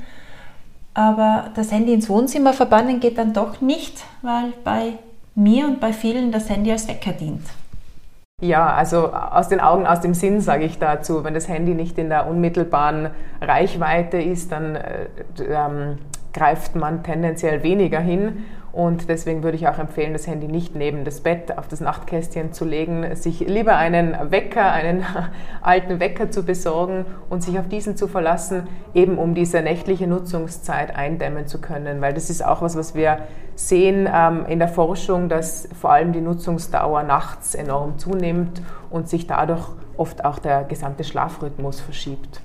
Aber 0.95 1.51
das 1.55 1.73
Handy 1.73 1.93
ins 1.95 2.09
Wohnzimmer 2.09 2.53
verbannen 2.53 3.01
geht 3.01 3.19
dann 3.19 3.33
doch 3.33 3.61
nicht, 3.61 4.05
weil 4.21 4.53
bei 4.65 4.95
mir 5.35 5.67
und 5.67 5.81
bei 5.81 5.93
vielen 5.93 6.33
das 6.33 6.51
Handy 6.51 6.71
als 6.71 6.89
Wecker 6.89 7.13
dient. 7.13 7.47
Ja, 8.43 8.75
also 8.75 9.13
aus 9.13 9.49
den 9.49 9.61
Augen, 9.61 9.87
aus 9.87 10.01
dem 10.01 10.15
Sinn 10.15 10.41
sage 10.41 10.65
ich 10.65 10.79
dazu. 10.79 11.23
Wenn 11.23 11.33
das 11.33 11.49
Handy 11.49 11.75
nicht 11.75 11.97
in 11.97 12.09
der 12.09 12.27
unmittelbaren 12.27 13.11
Reichweite 13.41 14.21
ist, 14.21 14.51
dann 14.51 14.75
äh, 14.75 15.07
ähm, 15.49 15.99
greift 16.33 16.75
man 16.75 17.05
tendenziell 17.05 17.63
weniger 17.63 18.01
hin. 18.01 18.45
Und 18.73 19.11
deswegen 19.11 19.43
würde 19.43 19.57
ich 19.57 19.69
auch 19.69 19.79
empfehlen, 19.79 20.15
das 20.15 20.27
Handy 20.27 20.49
nicht 20.49 20.75
neben 20.75 21.05
das 21.05 21.21
Bett 21.21 21.59
auf 21.59 21.69
das 21.69 21.81
Nachtkästchen 21.81 22.55
zu 22.55 22.65
legen, 22.65 23.15
sich 23.17 23.41
lieber 23.41 23.77
einen 23.77 24.17
Wecker, 24.31 24.73
einen 24.73 25.05
alten 25.61 26.01
Wecker 26.01 26.31
zu 26.31 26.45
besorgen 26.45 27.05
und 27.29 27.43
sich 27.43 27.59
auf 27.59 27.69
diesen 27.69 27.99
zu 27.99 28.09
verlassen, 28.09 28.67
eben 28.95 29.19
um 29.19 29.35
diese 29.35 29.61
nächtliche 29.61 30.07
Nutzungszeit 30.07 30.97
eindämmen 30.97 31.47
zu 31.47 31.61
können. 31.61 32.01
Weil 32.01 32.15
das 32.15 32.31
ist 32.31 32.43
auch 32.43 32.63
was, 32.63 32.75
was 32.75 32.95
wir 32.95 33.19
sehen 33.57 34.09
ähm, 34.11 34.47
in 34.49 34.59
der 34.59 34.69
Forschung, 34.69 35.29
dass 35.29 35.69
vor 35.79 35.93
allem 35.93 36.15
die 36.15 36.23
Nutzungsdauer 36.23 37.03
nachts 37.03 37.55
enorm 37.55 37.99
zunimmt 37.99 38.63
und 38.89 39.07
sich 39.07 39.27
dadurch 39.27 39.69
oft 39.99 40.25
auch 40.25 40.39
der 40.39 40.65
gesamte 40.65 41.05
Schlafrhythmus 41.05 41.81
verschiebt. 41.81 42.41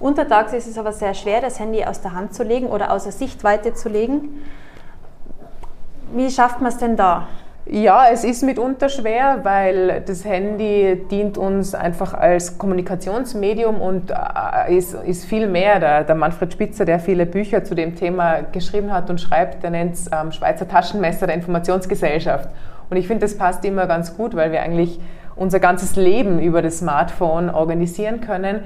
Untertags 0.00 0.52
ist 0.52 0.66
es 0.66 0.76
aber 0.76 0.92
sehr 0.92 1.14
schwer, 1.14 1.40
das 1.40 1.60
Handy 1.60 1.84
aus 1.84 2.00
der 2.00 2.14
Hand 2.14 2.34
zu 2.34 2.42
legen 2.42 2.66
oder 2.66 2.92
außer 2.92 3.12
Sichtweite 3.12 3.74
zu 3.74 3.88
legen. 3.88 4.42
Wie 6.14 6.30
schafft 6.30 6.60
man 6.60 6.70
es 6.70 6.78
denn 6.78 6.96
da? 6.96 7.26
Ja, 7.70 8.06
es 8.10 8.24
ist 8.24 8.42
mitunter 8.42 8.88
schwer, 8.88 9.40
weil 9.42 10.02
das 10.06 10.24
Handy 10.24 11.02
dient 11.10 11.36
uns 11.36 11.74
einfach 11.74 12.14
als 12.14 12.56
Kommunikationsmedium 12.56 13.82
und 13.82 14.10
äh, 14.10 14.74
ist, 14.74 14.94
ist 14.94 15.26
viel 15.26 15.46
mehr. 15.46 15.78
Der, 15.78 16.04
der, 16.04 16.14
Manfred 16.14 16.50
Spitzer, 16.50 16.86
der 16.86 16.98
viele 16.98 17.26
Bücher 17.26 17.64
zu 17.64 17.74
dem 17.74 17.94
Thema 17.94 18.40
geschrieben 18.52 18.90
hat 18.90 19.10
und 19.10 19.20
schreibt, 19.20 19.62
der 19.62 19.70
nennt 19.70 19.96
es 19.96 20.10
ähm, 20.10 20.32
Schweizer 20.32 20.66
Taschenmesser 20.66 21.26
der 21.26 21.36
Informationsgesellschaft. 21.36 22.48
Und 22.88 22.96
ich 22.96 23.06
finde, 23.06 23.26
das 23.26 23.36
passt 23.36 23.62
immer 23.66 23.86
ganz 23.86 24.16
gut, 24.16 24.34
weil 24.34 24.50
wir 24.50 24.62
eigentlich 24.62 24.98
unser 25.36 25.60
ganzes 25.60 25.94
Leben 25.94 26.40
über 26.40 26.62
das 26.62 26.78
Smartphone 26.78 27.50
organisieren 27.50 28.22
können. 28.22 28.62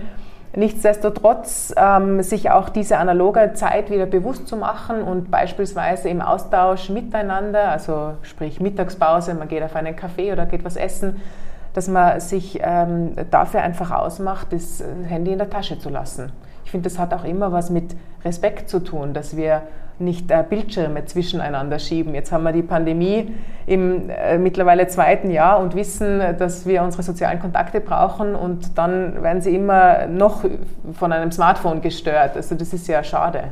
Nichtsdestotrotz 0.54 1.74
ähm, 1.78 2.22
sich 2.22 2.50
auch 2.50 2.68
diese 2.68 2.98
analoge 2.98 3.52
Zeit 3.54 3.90
wieder 3.90 4.04
bewusst 4.04 4.46
zu 4.46 4.56
machen 4.56 5.02
und 5.02 5.30
beispielsweise 5.30 6.10
im 6.10 6.20
Austausch 6.20 6.90
miteinander, 6.90 7.68
also 7.68 8.14
sprich 8.22 8.60
Mittagspause, 8.60 9.32
man 9.32 9.48
geht 9.48 9.62
auf 9.62 9.74
einen 9.76 9.96
Kaffee 9.96 10.30
oder 10.30 10.44
geht 10.44 10.62
was 10.62 10.76
essen, 10.76 11.22
dass 11.72 11.88
man 11.88 12.20
sich 12.20 12.60
ähm, 12.62 13.14
dafür 13.30 13.62
einfach 13.62 13.90
ausmacht, 13.92 14.48
das 14.52 14.84
Handy 15.08 15.32
in 15.32 15.38
der 15.38 15.48
Tasche 15.48 15.78
zu 15.78 15.88
lassen. 15.88 16.30
Ich 16.66 16.70
finde, 16.70 16.88
das 16.88 16.98
hat 16.98 17.14
auch 17.14 17.24
immer 17.24 17.50
was 17.52 17.70
mit 17.70 17.96
Respekt 18.22 18.68
zu 18.68 18.80
tun, 18.80 19.14
dass 19.14 19.36
wir 19.36 19.62
nicht 19.98 20.30
äh, 20.30 20.44
Bildschirme 20.48 21.04
zwischeneinander 21.04 21.78
schieben. 21.78 22.14
Jetzt 22.14 22.32
haben 22.32 22.44
wir 22.44 22.52
die 22.52 22.62
Pandemie 22.62 23.34
im 23.66 24.10
äh, 24.10 24.38
mittlerweile 24.38 24.88
zweiten 24.88 25.30
Jahr 25.30 25.60
und 25.60 25.74
wissen, 25.74 26.20
dass 26.38 26.66
wir 26.66 26.82
unsere 26.82 27.02
sozialen 27.02 27.40
Kontakte 27.40 27.80
brauchen 27.80 28.34
und 28.34 28.76
dann 28.78 29.22
werden 29.22 29.42
sie 29.42 29.54
immer 29.54 30.06
noch 30.06 30.44
von 30.92 31.12
einem 31.12 31.32
Smartphone 31.32 31.80
gestört. 31.80 32.36
Also 32.36 32.54
das 32.54 32.72
ist 32.72 32.88
ja 32.88 33.02
schade. 33.04 33.44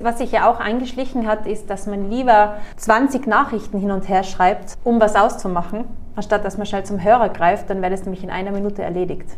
Was 0.00 0.18
sich 0.18 0.30
ja 0.30 0.48
auch 0.48 0.60
eingeschlichen 0.60 1.26
hat, 1.26 1.46
ist, 1.46 1.70
dass 1.70 1.86
man 1.86 2.08
lieber 2.08 2.54
20 2.76 3.26
Nachrichten 3.26 3.78
hin 3.78 3.90
und 3.90 4.08
her 4.08 4.22
schreibt, 4.22 4.74
um 4.84 5.00
was 5.00 5.16
auszumachen, 5.16 5.84
anstatt 6.14 6.44
dass 6.44 6.56
man 6.56 6.66
schnell 6.66 6.84
zum 6.84 7.02
Hörer 7.02 7.30
greift, 7.30 7.68
dann 7.68 7.82
wäre 7.82 7.90
das 7.90 8.04
nämlich 8.04 8.22
in 8.22 8.30
einer 8.30 8.52
Minute 8.52 8.82
erledigt. 8.82 9.28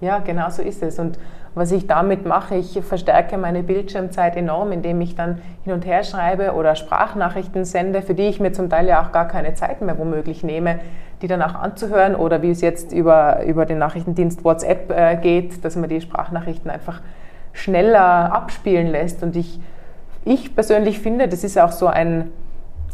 Ja, 0.00 0.18
genau 0.18 0.50
so 0.50 0.62
ist 0.62 0.82
es. 0.82 0.98
Und 0.98 1.18
was 1.54 1.70
ich 1.70 1.86
damit 1.86 2.24
mache, 2.24 2.54
ich 2.56 2.80
verstärke 2.82 3.36
meine 3.36 3.62
Bildschirmzeit 3.62 4.36
enorm, 4.36 4.72
indem 4.72 5.00
ich 5.00 5.14
dann 5.14 5.42
hin 5.64 5.74
und 5.74 5.84
her 5.84 6.02
schreibe 6.02 6.52
oder 6.52 6.74
Sprachnachrichten 6.74 7.64
sende, 7.64 8.00
für 8.00 8.14
die 8.14 8.28
ich 8.28 8.40
mir 8.40 8.52
zum 8.52 8.70
Teil 8.70 8.86
ja 8.86 9.02
auch 9.02 9.12
gar 9.12 9.28
keine 9.28 9.54
Zeit 9.54 9.82
mehr 9.82 9.98
womöglich 9.98 10.42
nehme, 10.42 10.78
die 11.20 11.28
dann 11.28 11.42
auch 11.42 11.54
anzuhören 11.54 12.14
oder 12.14 12.42
wie 12.42 12.50
es 12.50 12.62
jetzt 12.62 12.92
über, 12.92 13.44
über 13.44 13.66
den 13.66 13.78
Nachrichtendienst 13.78 14.44
WhatsApp 14.44 14.90
äh, 14.90 15.16
geht, 15.16 15.64
dass 15.64 15.76
man 15.76 15.88
die 15.88 16.00
Sprachnachrichten 16.00 16.70
einfach 16.70 17.02
schneller 17.52 18.32
abspielen 18.32 18.86
lässt. 18.88 19.22
Und 19.22 19.36
ich, 19.36 19.60
ich 20.24 20.54
persönlich 20.54 21.00
finde, 21.00 21.28
das 21.28 21.44
ist 21.44 21.58
auch 21.58 21.72
so 21.72 21.86
ein, 21.86 22.32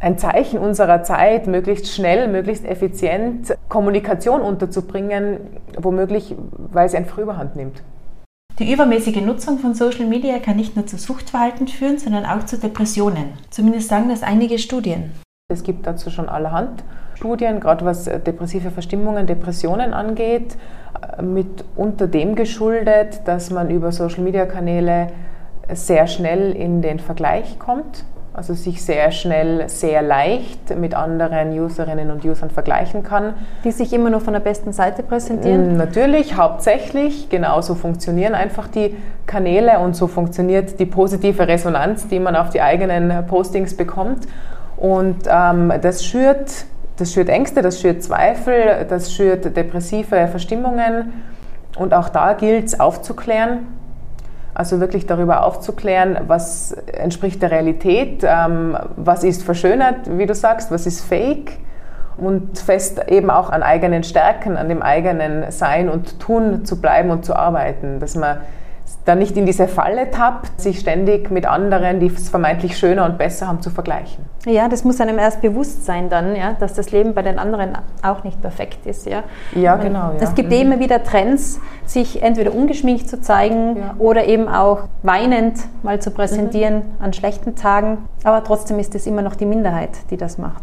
ein 0.01 0.19
Zeichen 0.19 0.59
unserer 0.59 1.05
Zeit, 1.05 1.47
möglichst 1.47 1.95
schnell, 1.95 2.27
möglichst 2.27 2.67
effizient 2.67 3.57
Kommunikation 3.69 4.41
unterzubringen, 4.41 5.39
womöglich, 5.77 6.35
weil 6.73 6.89
sie 6.89 6.97
einfach 6.97 7.19
überhand 7.19 7.55
nimmt. 7.55 7.83
Die 8.59 8.73
übermäßige 8.73 9.21
Nutzung 9.21 9.61
von 9.61 9.75
Social 9.75 10.07
Media 10.07 10.41
kann 10.41 10.57
nicht 10.57 10.75
nur 10.75 10.85
zu 10.85 10.99
Suchtverhalten 10.99 11.69
führen, 11.69 11.99
sondern 11.99 12.27
auch 12.27 12.45
zu 12.45 12.59
Depressionen. 12.59 13.35
Zumindest 13.51 13.89
sagen 13.89 14.09
das 14.09 14.25
einige 14.25 14.59
Studien. 14.59 15.13
Es 15.49 15.63
gibt 15.63 15.87
dazu 15.87 16.11
schon 16.11 16.29
allerhand 16.29 16.83
Studien, 17.15 17.61
gerade 17.61 17.85
was 17.85 18.07
depressive 18.07 18.73
Verstimmungen, 18.73 19.29
Depressionen 19.29 19.95
angeht, 19.95 20.57
mit 21.23 21.65
unter 21.77 22.09
dem 22.09 22.35
geschuldet, 22.35 23.21
dass 23.27 23.51
man 23.53 23.71
über 23.71 23.93
Social 23.93 24.25
Media 24.25 24.45
Kanäle 24.45 25.13
sehr 25.73 26.09
schnell 26.09 26.51
in 26.51 26.83
den 26.83 26.99
Vergleich 26.99 27.61
kommt 27.61 28.05
also 28.39 28.55
sich 28.55 28.85
sehr 28.85 29.11
schnell, 29.11 29.69
sehr 29.69 30.01
leicht 30.01 30.79
mit 30.79 30.95
anderen 30.95 31.51
Userinnen 31.59 32.13
und 32.13 32.25
Usern 32.25 32.51
vergleichen 32.51 33.03
kann. 33.03 33.35
Die 33.65 33.73
sich 33.73 33.93
immer 33.93 34.11
nur 34.11 34.21
von 34.21 34.33
der 34.33 34.41
besten 34.41 34.73
Seite 34.73 35.03
präsentieren? 35.03 35.75
Mm, 35.75 35.77
natürlich, 35.77 36.37
hauptsächlich. 36.37 37.29
Genauso 37.31 37.75
funktionieren 37.75 38.37
einfach 38.37 38.69
die 38.69 38.97
Kanäle 39.27 39.81
und 39.81 39.97
so 39.97 40.07
funktioniert 40.07 40.79
die 40.79 40.87
positive 40.87 41.49
Resonanz, 41.49 42.07
die 42.07 42.21
man 42.21 42.37
auf 42.37 42.51
die 42.51 42.63
eigenen 42.63 43.27
Postings 43.27 43.77
bekommt. 43.77 44.29
Und 44.77 45.17
ähm, 45.29 45.73
das 45.83 46.05
schürt 46.05 46.65
das 46.97 47.13
schürt 47.13 47.29
Ängste, 47.29 47.63
das 47.63 47.81
schürt 47.81 48.03
Zweifel, 48.03 48.87
das 48.89 49.13
schürt 49.13 49.57
depressive 49.57 50.27
Verstimmungen. 50.29 51.13
Und 51.77 51.95
auch 51.95 52.09
da 52.09 52.33
gilt 52.33 52.67
es 52.67 52.81
aufzuklären, 52.81 53.67
also 54.59 54.81
wirklich 54.81 55.07
darüber 55.07 55.45
aufzuklären, 55.45 56.19
was 56.27 56.73
entspricht 56.73 57.41
der 57.41 57.53
Realität, 57.53 58.25
ähm, 58.25 58.77
was 58.97 59.23
ist 59.23 59.45
verschönert, 59.45 60.19
wie 60.19 60.27
du 60.27 60.35
sagst, 60.35 60.73
was 60.73 60.85
ist 60.85 61.05
fake 61.05 61.53
und 62.17 62.59
fest 62.59 63.01
eben 63.07 63.31
auch 63.31 63.51
an 63.51 63.63
eigenen 63.63 64.03
Stärken, 64.03 64.57
an 64.57 64.69
dem 64.69 64.83
eigenen 64.83 65.53
Sein 65.53 65.89
und 65.89 66.19
Tun 66.19 66.65
zu 66.65 66.81
bleiben 66.81 67.11
und 67.11 67.25
zu 67.25 67.37
arbeiten, 67.37 68.01
dass 68.01 68.17
man 68.17 68.39
dann 69.09 69.19
nicht 69.19 69.37
in 69.37 69.47
diese 69.47 69.69
Falle 69.69 70.11
tappt, 70.11 70.61
sich 70.61 70.79
ständig 70.79 71.31
mit 71.31 71.47
anderen, 71.47 71.99
die 71.99 72.07
es 72.07 72.29
vermeintlich 72.29 72.77
schöner 72.77 73.07
und 73.07 73.17
besser 73.17 73.49
haben, 73.49 73.63
zu 73.63 73.71
vergleichen. 73.71 74.25
Ja, 74.45 74.69
das 74.69 74.85
muss 74.85 75.01
einem 75.01 75.19
erst 75.19 75.41
bewusst 75.41 75.87
sein 75.87 76.11
dann, 76.11 76.37
ja, 76.37 76.53
dass 76.53 76.75
das 76.75 76.93
Leben 76.93 77.15
bei 77.15 77.23
den 77.23 77.39
anderen 77.39 77.79
auch 78.03 78.23
nicht 78.23 78.41
perfekt 78.43 78.85
ist. 78.87 79.07
Ja, 79.07 79.25
ja 79.55 79.77
genau. 79.77 80.13
Ja. 80.13 80.17
Es 80.21 80.35
gibt 80.35 80.51
mhm. 80.51 80.57
immer 80.57 80.79
wieder 80.79 81.03
Trends, 81.03 81.59
sich 81.87 82.23
entweder 82.23 82.55
ungeschminkt 82.55 83.09
zu 83.09 83.21
zeigen 83.21 83.77
ja. 83.77 83.95
oder 83.99 84.27
eben 84.27 84.49
auch 84.49 84.81
weinend 85.03 85.59
mal 85.83 86.01
zu 86.01 86.11
präsentieren 86.11 86.77
mhm. 86.77 87.05
an 87.05 87.13
schlechten 87.15 87.57
Tagen. 87.57 87.99
Aber 88.25 88.45
trotzdem 88.45 88.79
ist 88.79 88.95
es 88.95 89.07
immer 89.07 89.23
noch 89.23 89.37
die 89.37 89.47
Minderheit, 89.47 89.91
die 90.11 90.17
das 90.19 90.37
macht. 90.37 90.63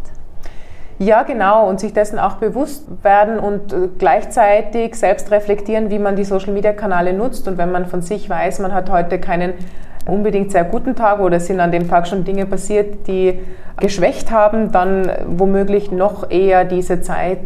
Ja, 0.98 1.24
genau. 1.24 1.68
Und 1.68 1.80
sich 1.80 1.94
dessen 1.94 2.20
auch 2.20 2.36
bewusst 2.36 2.86
werden 3.04 3.40
und 3.40 3.74
äh, 3.74 3.90
gleichzeitig 3.98 4.96
selbst 4.96 5.30
reflektieren, 5.30 5.90
wie 5.90 6.00
man 6.00 6.16
die 6.16 6.24
Social-Media-Kanäle 6.24 7.14
nutzt. 7.14 7.48
Und 7.48 7.58
wenn 7.58 7.72
man 7.72 7.86
von 7.86 8.02
sich 8.02 8.30
weiß, 8.30 8.60
man 8.60 8.74
hat 8.74 8.90
heute 8.90 9.20
keinen 9.20 9.54
unbedingt 10.08 10.52
sehr 10.52 10.64
guten 10.64 10.96
Tag 10.96 11.20
oder 11.20 11.40
sind 11.40 11.60
an 11.60 11.72
dem 11.72 11.90
Tag 11.90 12.08
schon 12.08 12.24
Dinge 12.24 12.46
passiert, 12.46 13.08
die 13.08 13.40
geschwächt 13.78 14.32
haben, 14.32 14.72
dann 14.72 15.12
womöglich 15.28 15.92
noch 15.92 16.30
eher 16.30 16.64
diese 16.64 17.02
Zeit 17.02 17.40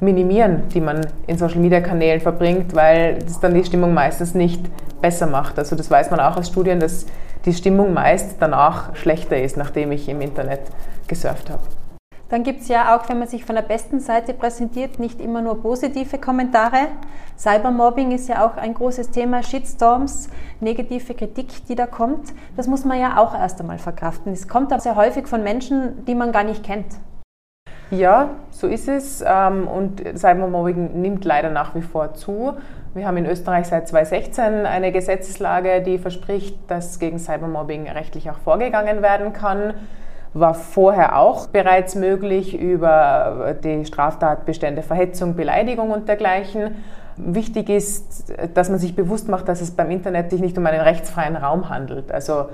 minimieren, 0.00 0.62
die 0.74 0.80
man 0.80 1.06
in 1.26 1.36
Social-Media-Kanälen 1.36 2.20
verbringt, 2.20 2.74
weil 2.74 3.18
das 3.18 3.38
dann 3.38 3.54
die 3.54 3.64
Stimmung 3.64 3.94
meistens 3.94 4.34
nicht 4.34 4.62
besser 5.00 5.26
macht. 5.26 5.58
Also 5.58 5.76
das 5.76 5.90
weiß 5.90 6.10
man 6.10 6.20
auch 6.20 6.36
aus 6.36 6.48
Studien, 6.48 6.80
dass 6.80 7.06
die 7.44 7.52
Stimmung 7.52 7.92
meist 7.92 8.36
danach 8.40 8.96
schlechter 8.96 9.40
ist, 9.40 9.56
nachdem 9.56 9.92
ich 9.92 10.08
im 10.08 10.22
Internet 10.22 10.60
gesurft 11.06 11.50
habe. 11.50 11.62
Dann 12.30 12.44
gibt 12.44 12.60
es 12.60 12.68
ja 12.68 12.96
auch, 12.96 13.08
wenn 13.08 13.18
man 13.18 13.26
sich 13.26 13.44
von 13.44 13.56
der 13.56 13.62
besten 13.62 13.98
Seite 13.98 14.34
präsentiert, 14.34 15.00
nicht 15.00 15.20
immer 15.20 15.42
nur 15.42 15.60
positive 15.60 16.16
Kommentare. 16.16 16.86
Cybermobbing 17.36 18.12
ist 18.12 18.28
ja 18.28 18.46
auch 18.46 18.56
ein 18.56 18.72
großes 18.72 19.10
Thema, 19.10 19.42
Shitstorms, 19.42 20.30
negative 20.60 21.14
Kritik, 21.14 21.66
die 21.66 21.74
da 21.74 21.86
kommt. 21.86 22.32
Das 22.56 22.68
muss 22.68 22.84
man 22.84 23.00
ja 23.00 23.18
auch 23.18 23.34
erst 23.34 23.60
einmal 23.60 23.78
verkraften. 23.78 24.32
Es 24.32 24.46
kommt 24.46 24.72
auch 24.72 24.78
sehr 24.78 24.94
häufig 24.94 25.26
von 25.26 25.42
Menschen, 25.42 26.04
die 26.04 26.14
man 26.14 26.30
gar 26.30 26.44
nicht 26.44 26.62
kennt. 26.62 26.86
Ja, 27.90 28.30
so 28.52 28.68
ist 28.68 28.86
es. 28.86 29.24
Ähm, 29.26 29.66
und 29.66 30.00
Cybermobbing 30.16 31.02
nimmt 31.02 31.24
leider 31.24 31.50
nach 31.50 31.74
wie 31.74 31.82
vor 31.82 32.14
zu. 32.14 32.52
Wir 32.94 33.08
haben 33.08 33.16
in 33.16 33.26
Österreich 33.26 33.66
seit 33.66 33.88
2016 33.88 34.66
eine 34.66 34.92
Gesetzeslage, 34.92 35.82
die 35.82 35.98
verspricht, 35.98 36.56
dass 36.68 37.00
gegen 37.00 37.18
Cybermobbing 37.18 37.88
rechtlich 37.88 38.30
auch 38.30 38.38
vorgegangen 38.38 39.02
werden 39.02 39.32
kann 39.32 39.74
war 40.32 40.54
vorher 40.54 41.18
auch 41.18 41.48
bereits 41.48 41.94
möglich 41.94 42.58
über 42.58 43.56
die 43.64 43.84
Straftatbestände 43.84 44.82
Verhetzung, 44.82 45.34
Beleidigung 45.34 45.90
und 45.90 46.08
dergleichen. 46.08 46.76
Wichtig 47.16 47.68
ist, 47.68 48.32
dass 48.54 48.70
man 48.70 48.78
sich 48.78 48.94
bewusst 48.94 49.28
macht, 49.28 49.48
dass 49.48 49.60
es 49.60 49.72
beim 49.72 49.90
Internet 49.90 50.30
sich 50.30 50.40
nicht 50.40 50.56
um 50.56 50.66
einen 50.66 50.80
rechtsfreien 50.80 51.36
Raum 51.36 51.68
handelt. 51.68 52.12
Also 52.12 52.46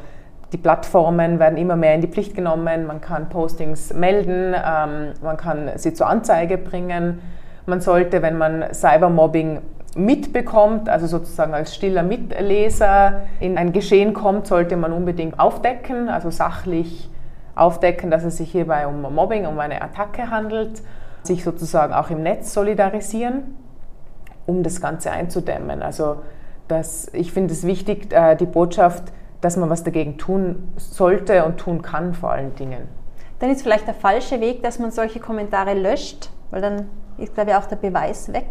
die 0.52 0.56
Plattformen 0.56 1.38
werden 1.38 1.58
immer 1.58 1.76
mehr 1.76 1.94
in 1.94 2.00
die 2.00 2.06
Pflicht 2.06 2.34
genommen, 2.34 2.86
man 2.86 3.00
kann 3.00 3.28
Postings 3.28 3.92
melden, 3.92 4.54
ähm, 4.54 5.12
man 5.22 5.36
kann 5.36 5.70
sie 5.76 5.92
zur 5.92 6.08
Anzeige 6.08 6.56
bringen. 6.56 7.20
Man 7.66 7.80
sollte, 7.80 8.22
wenn 8.22 8.38
man 8.38 8.64
Cybermobbing 8.72 9.60
mitbekommt, 9.96 10.88
also 10.88 11.06
sozusagen 11.06 11.52
als 11.52 11.74
stiller 11.74 12.02
Mitleser 12.02 13.22
in 13.40 13.58
ein 13.58 13.72
Geschehen 13.72 14.14
kommt, 14.14 14.46
sollte 14.46 14.76
man 14.76 14.92
unbedingt 14.92 15.38
aufdecken, 15.38 16.08
also 16.08 16.30
sachlich 16.30 17.10
aufdecken, 17.56 18.10
dass 18.10 18.22
es 18.22 18.36
sich 18.36 18.52
hierbei 18.52 18.86
um 18.86 19.02
Mobbing, 19.02 19.46
um 19.46 19.58
eine 19.58 19.82
Attacke 19.82 20.30
handelt, 20.30 20.82
sich 21.22 21.42
sozusagen 21.42 21.92
auch 21.92 22.10
im 22.10 22.22
Netz 22.22 22.52
solidarisieren, 22.52 23.56
um 24.46 24.62
das 24.62 24.80
Ganze 24.80 25.10
einzudämmen. 25.10 25.82
Also 25.82 26.18
das, 26.68 27.08
ich 27.12 27.32
finde 27.32 27.52
es 27.52 27.66
wichtig, 27.66 28.12
äh, 28.12 28.36
die 28.36 28.46
Botschaft, 28.46 29.12
dass 29.40 29.56
man 29.56 29.70
was 29.70 29.82
dagegen 29.82 30.18
tun 30.18 30.72
sollte 30.76 31.44
und 31.44 31.58
tun 31.58 31.82
kann 31.82 32.14
vor 32.14 32.30
allen 32.30 32.54
Dingen. 32.54 32.88
Dann 33.38 33.50
ist 33.50 33.62
vielleicht 33.62 33.86
der 33.86 33.94
falsche 33.94 34.40
Weg, 34.40 34.62
dass 34.62 34.78
man 34.78 34.90
solche 34.90 35.20
Kommentare 35.20 35.74
löscht, 35.74 36.30
weil 36.50 36.62
dann 36.62 36.88
ist, 37.18 37.34
glaube 37.34 37.50
ich, 37.50 37.56
auch 37.56 37.66
der 37.66 37.76
Beweis 37.76 38.32
weg. 38.32 38.46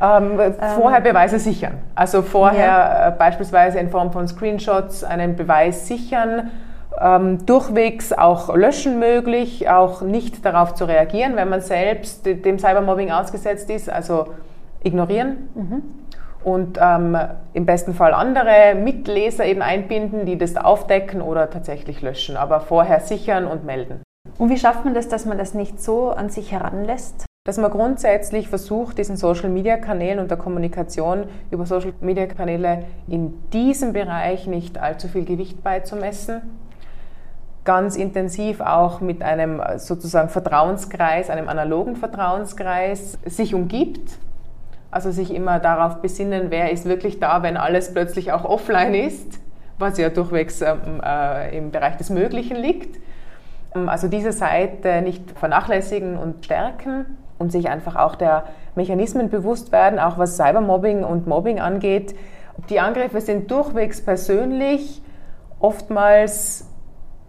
Ähm, 0.00 0.38
vorher 0.76 0.98
ähm, 0.98 1.04
Beweise 1.04 1.38
sichern. 1.38 1.78
Also 1.94 2.22
vorher 2.22 2.66
ja. 2.66 3.08
äh, 3.08 3.10
beispielsweise 3.12 3.78
in 3.78 3.90
Form 3.90 4.12
von 4.12 4.26
Screenshots 4.26 5.04
einen 5.04 5.36
Beweis 5.36 5.86
sichern 5.86 6.50
Ähm, 7.00 7.44
durchwegs 7.44 8.12
auch 8.12 8.54
löschen 8.54 9.00
möglich, 9.00 9.68
auch 9.68 10.02
nicht 10.02 10.44
darauf 10.44 10.74
zu 10.74 10.84
reagieren, 10.84 11.34
wenn 11.34 11.48
man 11.48 11.60
selbst 11.60 12.24
dem 12.24 12.58
Cybermobbing 12.58 13.10
ausgesetzt 13.10 13.68
ist, 13.68 13.90
also 13.90 14.26
ignorieren. 14.84 15.48
Mhm. 15.54 15.82
Und 16.44 16.78
ähm, 16.80 17.16
im 17.54 17.66
besten 17.66 17.94
Fall 17.94 18.12
andere 18.12 18.74
Mitleser 18.74 19.46
eben 19.46 19.62
einbinden, 19.62 20.26
die 20.26 20.36
das 20.36 20.56
aufdecken 20.56 21.22
oder 21.22 21.48
tatsächlich 21.50 22.02
löschen, 22.02 22.36
aber 22.36 22.60
vorher 22.60 23.00
sichern 23.00 23.46
und 23.46 23.64
melden. 23.64 24.02
Und 24.38 24.50
wie 24.50 24.58
schafft 24.58 24.84
man 24.84 24.94
das, 24.94 25.08
dass 25.08 25.24
man 25.24 25.38
das 25.38 25.54
nicht 25.54 25.82
so 25.82 26.10
an 26.10 26.28
sich 26.28 26.52
heranlässt? 26.52 27.24
Dass 27.46 27.58
man 27.58 27.70
grundsätzlich 27.70 28.48
versucht, 28.48 28.98
diesen 28.98 29.16
Social-Media-Kanälen 29.16 30.18
und 30.18 30.30
der 30.30 30.38
Kommunikation 30.38 31.24
über 31.50 31.66
Social-Media-Kanäle 31.66 32.84
in 33.06 33.34
diesem 33.50 33.92
Bereich 33.92 34.46
nicht 34.46 34.78
allzu 34.78 35.08
viel 35.08 35.24
Gewicht 35.24 35.62
beizumessen. 35.62 36.42
Ganz 37.64 37.96
intensiv 37.96 38.60
auch 38.60 39.00
mit 39.00 39.22
einem 39.22 39.62
sozusagen 39.76 40.28
Vertrauenskreis, 40.28 41.30
einem 41.30 41.48
analogen 41.48 41.96
Vertrauenskreis 41.96 43.18
sich 43.24 43.54
umgibt. 43.54 44.18
Also 44.90 45.10
sich 45.10 45.34
immer 45.34 45.58
darauf 45.58 46.02
besinnen, 46.02 46.50
wer 46.50 46.70
ist 46.70 46.84
wirklich 46.84 47.18
da, 47.18 47.42
wenn 47.42 47.56
alles 47.56 47.92
plötzlich 47.92 48.32
auch 48.32 48.44
offline 48.44 48.94
ist, 48.94 49.40
was 49.78 49.98
ja 49.98 50.08
durchwegs 50.08 50.60
ähm, 50.62 51.00
äh, 51.04 51.56
im 51.56 51.70
Bereich 51.72 51.96
des 51.96 52.10
Möglichen 52.10 52.56
liegt 52.56 52.98
ähm, 53.74 53.88
also 53.88 54.08
diese 54.08 54.32
Seite 54.32 55.02
nicht 55.02 55.30
vernachlässigen 55.32 56.16
und 56.16 56.44
stärken 56.44 57.18
und 57.38 57.52
sich 57.52 57.68
einfach 57.68 57.96
auch 57.96 58.14
der 58.14 58.44
Mechanismen 58.74 59.28
bewusst 59.28 59.72
werden, 59.72 59.98
auch 59.98 60.18
was 60.18 60.36
Cybermobbing 60.36 61.04
und 61.04 61.26
Mobbing 61.26 61.60
angeht. 61.60 62.14
Die 62.70 62.80
Angriffe 62.80 63.20
sind 63.20 63.50
durchwegs 63.50 64.00
persönlich, 64.04 65.02
oftmals 65.58 66.68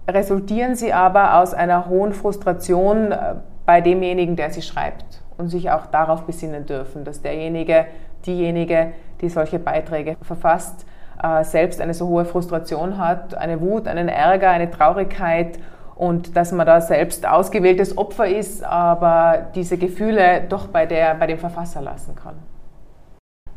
resultieren 0.07 0.75
sie 0.75 0.93
aber 0.93 1.39
aus 1.39 1.53
einer 1.53 1.87
hohen 1.87 2.13
Frustration 2.13 3.11
äh, 3.11 3.35
bei 3.65 3.81
demjenigen, 3.81 4.35
der 4.35 4.51
sie 4.51 4.61
schreibt 4.61 5.21
und 5.37 5.49
sich 5.49 5.71
auch 5.71 5.87
darauf 5.87 6.23
besinnen 6.23 6.65
dürfen, 6.65 7.03
dass 7.03 7.21
derjenige, 7.21 7.85
diejenige, 8.25 8.93
die 9.21 9.29
solche 9.29 9.59
Beiträge 9.59 10.15
verfasst, 10.21 10.85
äh, 11.21 11.43
selbst 11.43 11.81
eine 11.81 11.93
so 11.93 12.07
hohe 12.07 12.25
Frustration 12.25 12.97
hat, 12.97 13.35
eine 13.35 13.59
Wut, 13.61 13.87
einen 13.87 14.09
Ärger, 14.09 14.51
eine 14.51 14.69
Traurigkeit 14.69 15.59
und 15.95 16.35
dass 16.35 16.51
man 16.51 16.65
da 16.67 16.81
selbst 16.81 17.25
ausgewähltes 17.25 17.97
Opfer 17.97 18.27
ist, 18.27 18.63
aber 18.63 19.47
diese 19.55 19.77
Gefühle 19.77 20.41
doch 20.49 20.67
bei, 20.67 20.85
der, 20.85 21.15
bei 21.15 21.27
dem 21.27 21.37
Verfasser 21.37 21.81
lassen 21.81 22.15
kann. 22.15 22.35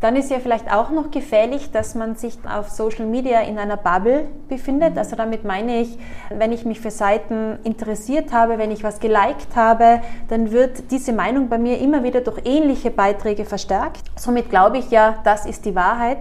Dann 0.00 0.14
ist 0.14 0.30
ja 0.30 0.38
vielleicht 0.38 0.72
auch 0.72 0.90
noch 0.90 1.10
gefährlich, 1.10 1.72
dass 1.72 1.96
man 1.96 2.14
sich 2.14 2.38
auf 2.48 2.68
Social 2.68 3.04
Media 3.04 3.40
in 3.40 3.58
einer 3.58 3.76
Bubble 3.76 4.26
befindet. 4.48 4.96
Also 4.96 5.16
damit 5.16 5.44
meine 5.44 5.80
ich, 5.80 5.98
wenn 6.30 6.52
ich 6.52 6.64
mich 6.64 6.80
für 6.80 6.92
Seiten 6.92 7.58
interessiert 7.64 8.32
habe, 8.32 8.58
wenn 8.58 8.70
ich 8.70 8.84
was 8.84 9.00
geliked 9.00 9.56
habe, 9.56 10.00
dann 10.28 10.52
wird 10.52 10.92
diese 10.92 11.12
Meinung 11.12 11.48
bei 11.48 11.58
mir 11.58 11.78
immer 11.80 12.04
wieder 12.04 12.20
durch 12.20 12.42
ähnliche 12.44 12.92
Beiträge 12.92 13.44
verstärkt. 13.44 14.02
Somit 14.14 14.50
glaube 14.50 14.78
ich 14.78 14.90
ja, 14.92 15.18
das 15.24 15.46
ist 15.46 15.64
die 15.64 15.74
Wahrheit. 15.74 16.20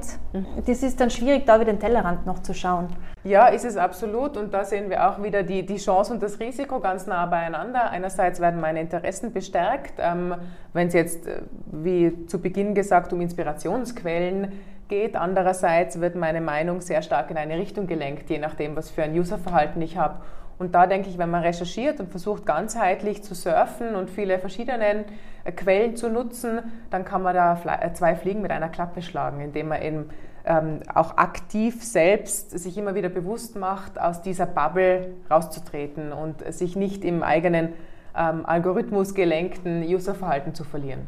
Das 0.66 0.82
ist 0.82 1.00
dann 1.00 1.12
schwierig, 1.12 1.46
da 1.46 1.58
über 1.58 1.66
den 1.66 1.80
Tellerrand 1.80 2.26
noch 2.26 2.42
zu 2.42 2.56
schauen. 2.56 2.88
Ja, 3.28 3.48
ist 3.48 3.66
es 3.66 3.76
absolut. 3.76 4.38
Und 4.38 4.54
da 4.54 4.64
sehen 4.64 4.90
wir 4.90 5.10
auch 5.10 5.22
wieder 5.22 5.44
die, 5.44 5.66
die 5.66 5.76
Chance 5.76 6.14
und 6.14 6.24
das 6.24 6.40
Risiko 6.40 6.80
ganz 6.80 7.08
nah 7.08 7.26
beieinander. 7.26 7.90
Einerseits 7.90 8.40
werden 8.40 8.62
meine 8.62 8.80
Interessen 8.80 9.34
bestärkt. 9.34 9.96
Ähm, 10.00 10.34
Wenn 10.72 10.88
es 10.88 10.94
jetzt, 10.94 11.28
äh, 11.28 11.42
wie 11.72 12.26
zu 12.28 12.40
Beginn 12.40 12.74
gesagt, 12.74 13.12
um 13.12 13.20
Inspirationsquellen 13.20 14.54
geht. 14.88 15.18
Andererseits 15.18 16.00
wird 16.00 16.16
meine 16.16 16.40
Meinung 16.40 16.80
sehr 16.80 17.02
stark 17.02 17.30
in 17.30 17.36
eine 17.36 17.58
Richtung 17.58 17.86
gelenkt, 17.88 18.30
je 18.30 18.38
nachdem, 18.38 18.78
was 18.78 18.90
für 18.90 19.04
ein 19.04 19.14
Userverhalten 19.20 19.82
ich 19.82 19.98
habe. 19.98 20.22
Und 20.58 20.74
da 20.74 20.88
denke 20.88 21.10
ich, 21.10 21.18
wenn 21.18 21.30
man 21.30 21.44
recherchiert 21.44 22.00
und 22.00 22.10
versucht 22.10 22.46
ganzheitlich 22.46 23.24
zu 23.24 23.36
surfen 23.36 23.96
und 23.96 24.10
viele 24.10 24.40
verschiedene 24.40 25.04
äh, 25.44 25.52
Quellen 25.52 25.98
zu 25.98 26.10
nutzen, 26.10 26.60
dann 26.92 27.04
kann 27.04 27.24
man 27.24 27.36
da 27.36 27.62
äh, 27.82 27.92
zwei 27.92 28.16
Fliegen 28.16 28.42
mit 28.42 28.52
einer 28.52 28.70
Klappe 28.70 29.02
schlagen, 29.02 29.42
indem 29.42 29.68
man 29.68 29.82
eben 29.82 30.10
ähm, 30.48 30.80
auch 30.94 31.18
aktiv 31.18 31.84
selbst 31.84 32.58
sich 32.58 32.78
immer 32.78 32.96
wieder 32.96 33.10
bewusst 33.10 33.56
macht, 33.56 34.00
aus 34.00 34.22
dieser 34.22 34.46
Bubble 34.46 35.14
rauszutreten 35.30 36.14
und 36.14 36.42
sich 36.54 36.76
nicht 36.76 37.04
im 37.04 37.22
eigenen 37.22 37.74
ähm, 38.16 38.46
Algorithmus 38.46 39.14
gelenkten 39.14 39.84
Userverhalten 39.84 40.56
zu 40.56 40.64
verlieren. 40.64 41.06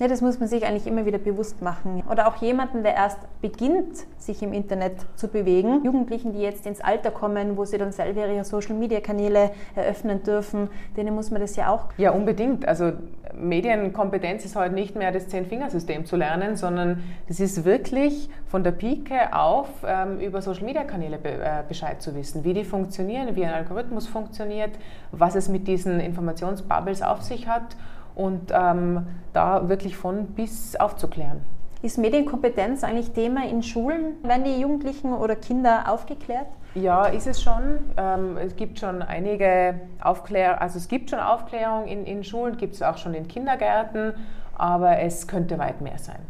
Ja, 0.00 0.08
das 0.08 0.22
muss 0.22 0.40
man 0.40 0.48
sich 0.48 0.64
eigentlich 0.64 0.86
immer 0.86 1.04
wieder 1.04 1.18
bewusst 1.18 1.60
machen. 1.60 2.02
Oder 2.10 2.26
auch 2.26 2.36
jemanden, 2.36 2.82
der 2.82 2.94
erst 2.94 3.18
beginnt, 3.42 3.98
sich 4.16 4.42
im 4.42 4.54
Internet 4.54 4.94
zu 5.14 5.28
bewegen. 5.28 5.84
Jugendlichen, 5.84 6.32
die 6.32 6.40
jetzt 6.40 6.64
ins 6.64 6.80
Alter 6.80 7.10
kommen, 7.10 7.58
wo 7.58 7.66
sie 7.66 7.76
dann 7.76 7.92
selber 7.92 8.26
ihre 8.26 8.42
Social-Media-Kanäle 8.42 9.50
eröffnen 9.74 10.22
dürfen, 10.22 10.70
denen 10.96 11.14
muss 11.14 11.30
man 11.30 11.42
das 11.42 11.54
ja 11.54 11.68
auch. 11.68 11.88
Ja, 11.98 12.12
unbedingt. 12.12 12.66
Also 12.66 12.92
Medienkompetenz 13.38 14.46
ist 14.46 14.56
heute 14.56 14.72
nicht 14.72 14.96
mehr 14.96 15.12
das 15.12 15.28
Zehn-Fingersystem 15.28 16.06
zu 16.06 16.16
lernen, 16.16 16.56
sondern 16.56 17.02
das 17.28 17.38
ist 17.38 17.66
wirklich 17.66 18.30
von 18.46 18.64
der 18.64 18.72
Pike 18.72 19.34
auf 19.34 19.68
ähm, 19.86 20.18
über 20.18 20.40
Social-Media-Kanäle 20.40 21.18
be 21.18 21.28
äh, 21.28 21.62
Bescheid 21.68 22.00
zu 22.00 22.14
wissen, 22.14 22.42
wie 22.42 22.54
die 22.54 22.64
funktionieren, 22.64 23.36
wie 23.36 23.44
ein 23.44 23.52
Algorithmus 23.52 24.06
funktioniert, 24.06 24.70
was 25.12 25.34
es 25.34 25.50
mit 25.50 25.68
diesen 25.68 26.00
Informationsbubbles 26.00 27.02
auf 27.02 27.20
sich 27.20 27.46
hat 27.46 27.76
und 28.20 28.52
ähm, 28.52 29.06
da 29.32 29.68
wirklich 29.68 29.96
von 29.96 30.26
bis 30.26 30.76
aufzuklären. 30.76 31.40
Ist 31.82 31.96
Medienkompetenz 31.96 32.84
eigentlich 32.84 33.12
Thema 33.12 33.48
in 33.48 33.62
Schulen? 33.62 34.22
Werden 34.22 34.44
die 34.44 34.60
Jugendlichen 34.60 35.14
oder 35.14 35.34
Kinder 35.34 35.84
aufgeklärt? 35.90 36.46
Ja, 36.74 37.06
ist 37.06 37.26
es 37.26 37.42
schon. 37.42 37.78
Ähm, 37.96 38.36
es 38.36 38.54
gibt 38.54 38.78
schon 38.78 39.00
einige 39.00 39.80
Aufklärung, 40.02 40.58
also 40.58 40.76
es 40.76 40.88
gibt 40.88 41.08
schon 41.08 41.18
Aufklärung 41.18 41.86
in, 41.86 42.04
in 42.04 42.22
Schulen, 42.22 42.58
gibt 42.58 42.74
es 42.74 42.82
auch 42.82 42.98
schon 42.98 43.14
in 43.14 43.26
Kindergärten, 43.26 44.12
aber 44.54 44.98
es 44.98 45.26
könnte 45.26 45.58
weit 45.58 45.80
mehr 45.80 45.98
sein. 45.98 46.20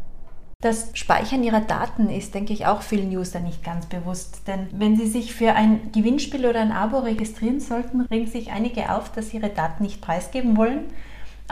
Das 0.61 0.91
Speichern 0.93 1.43
ihrer 1.43 1.61
Daten 1.61 2.09
ist, 2.09 2.33
denke 2.33 2.53
ich, 2.53 2.67
auch 2.67 2.81
vielen 2.83 3.09
User 3.09 3.39
nicht 3.39 3.63
ganz 3.63 3.87
bewusst. 3.87 4.47
Denn 4.47 4.67
wenn 4.71 4.95
sie 4.95 5.07
sich 5.07 5.33
für 5.33 5.53
ein 5.53 5.91
Gewinnspiel 5.91 6.45
oder 6.45 6.61
ein 6.61 6.71
Abo 6.71 6.99
registrieren 6.99 7.59
sollten, 7.59 8.01
regen 8.01 8.27
sich 8.27 8.51
einige 8.51 8.93
auf, 8.93 9.11
dass 9.11 9.31
sie 9.31 9.37
ihre 9.37 9.49
Daten 9.49 9.83
nicht 9.83 10.01
preisgeben 10.01 10.55
wollen 10.55 10.85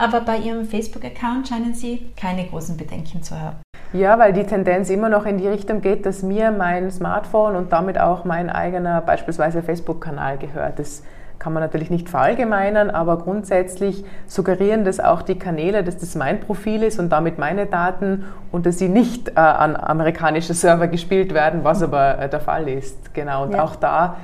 aber 0.00 0.22
bei 0.22 0.38
Ihrem 0.38 0.64
Facebook-Account 0.64 1.48
scheinen 1.48 1.74
Sie 1.74 2.10
keine 2.16 2.46
großen 2.46 2.76
Bedenken 2.76 3.22
zu 3.22 3.38
haben. 3.38 3.56
Ja, 3.92 4.18
weil 4.18 4.32
die 4.32 4.44
Tendenz 4.44 4.88
immer 4.88 5.08
noch 5.08 5.26
in 5.26 5.38
die 5.38 5.48
Richtung 5.48 5.80
geht, 5.80 6.06
dass 6.06 6.22
mir 6.22 6.52
mein 6.52 6.90
Smartphone 6.90 7.56
und 7.56 7.72
damit 7.72 7.98
auch 7.98 8.24
mein 8.24 8.48
eigener 8.48 9.00
beispielsweise 9.00 9.62
Facebook-Kanal 9.62 10.38
gehört. 10.38 10.78
Das 10.78 11.02
kann 11.40 11.52
man 11.52 11.62
natürlich 11.62 11.90
nicht 11.90 12.08
verallgemeinern, 12.08 12.90
aber 12.90 13.18
grundsätzlich 13.18 14.04
suggerieren 14.26 14.84
das 14.84 15.00
auch 15.00 15.22
die 15.22 15.38
Kanäle, 15.38 15.82
dass 15.82 15.96
das 15.96 16.14
mein 16.14 16.38
Profil 16.38 16.82
ist 16.82 17.00
und 17.00 17.08
damit 17.10 17.38
meine 17.38 17.66
Daten 17.66 18.26
und 18.52 18.66
dass 18.66 18.78
sie 18.78 18.88
nicht 18.88 19.30
äh, 19.30 19.32
an 19.40 19.74
amerikanische 19.74 20.54
Server 20.54 20.86
gespielt 20.86 21.34
werden, 21.34 21.64
was 21.64 21.82
aber 21.82 22.18
äh, 22.18 22.28
der 22.28 22.40
Fall 22.40 22.68
ist. 22.68 23.12
Genau. 23.14 23.44
Und 23.44 23.54
ja. 23.54 23.64
auch 23.64 23.74
da 23.74 24.18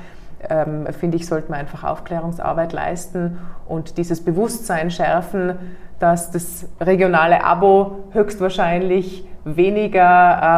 ähm, 0.48 0.86
finde 0.92 1.16
ich, 1.16 1.26
sollte 1.26 1.50
man 1.50 1.60
einfach 1.60 1.84
Aufklärungsarbeit 1.84 2.72
leisten 2.72 3.38
und 3.66 3.98
dieses 3.98 4.24
Bewusstsein 4.24 4.90
schärfen, 4.90 5.54
dass 5.98 6.30
das 6.30 6.66
regionale 6.80 7.44
Abo 7.44 8.04
höchstwahrscheinlich 8.10 9.26
weniger 9.44 10.02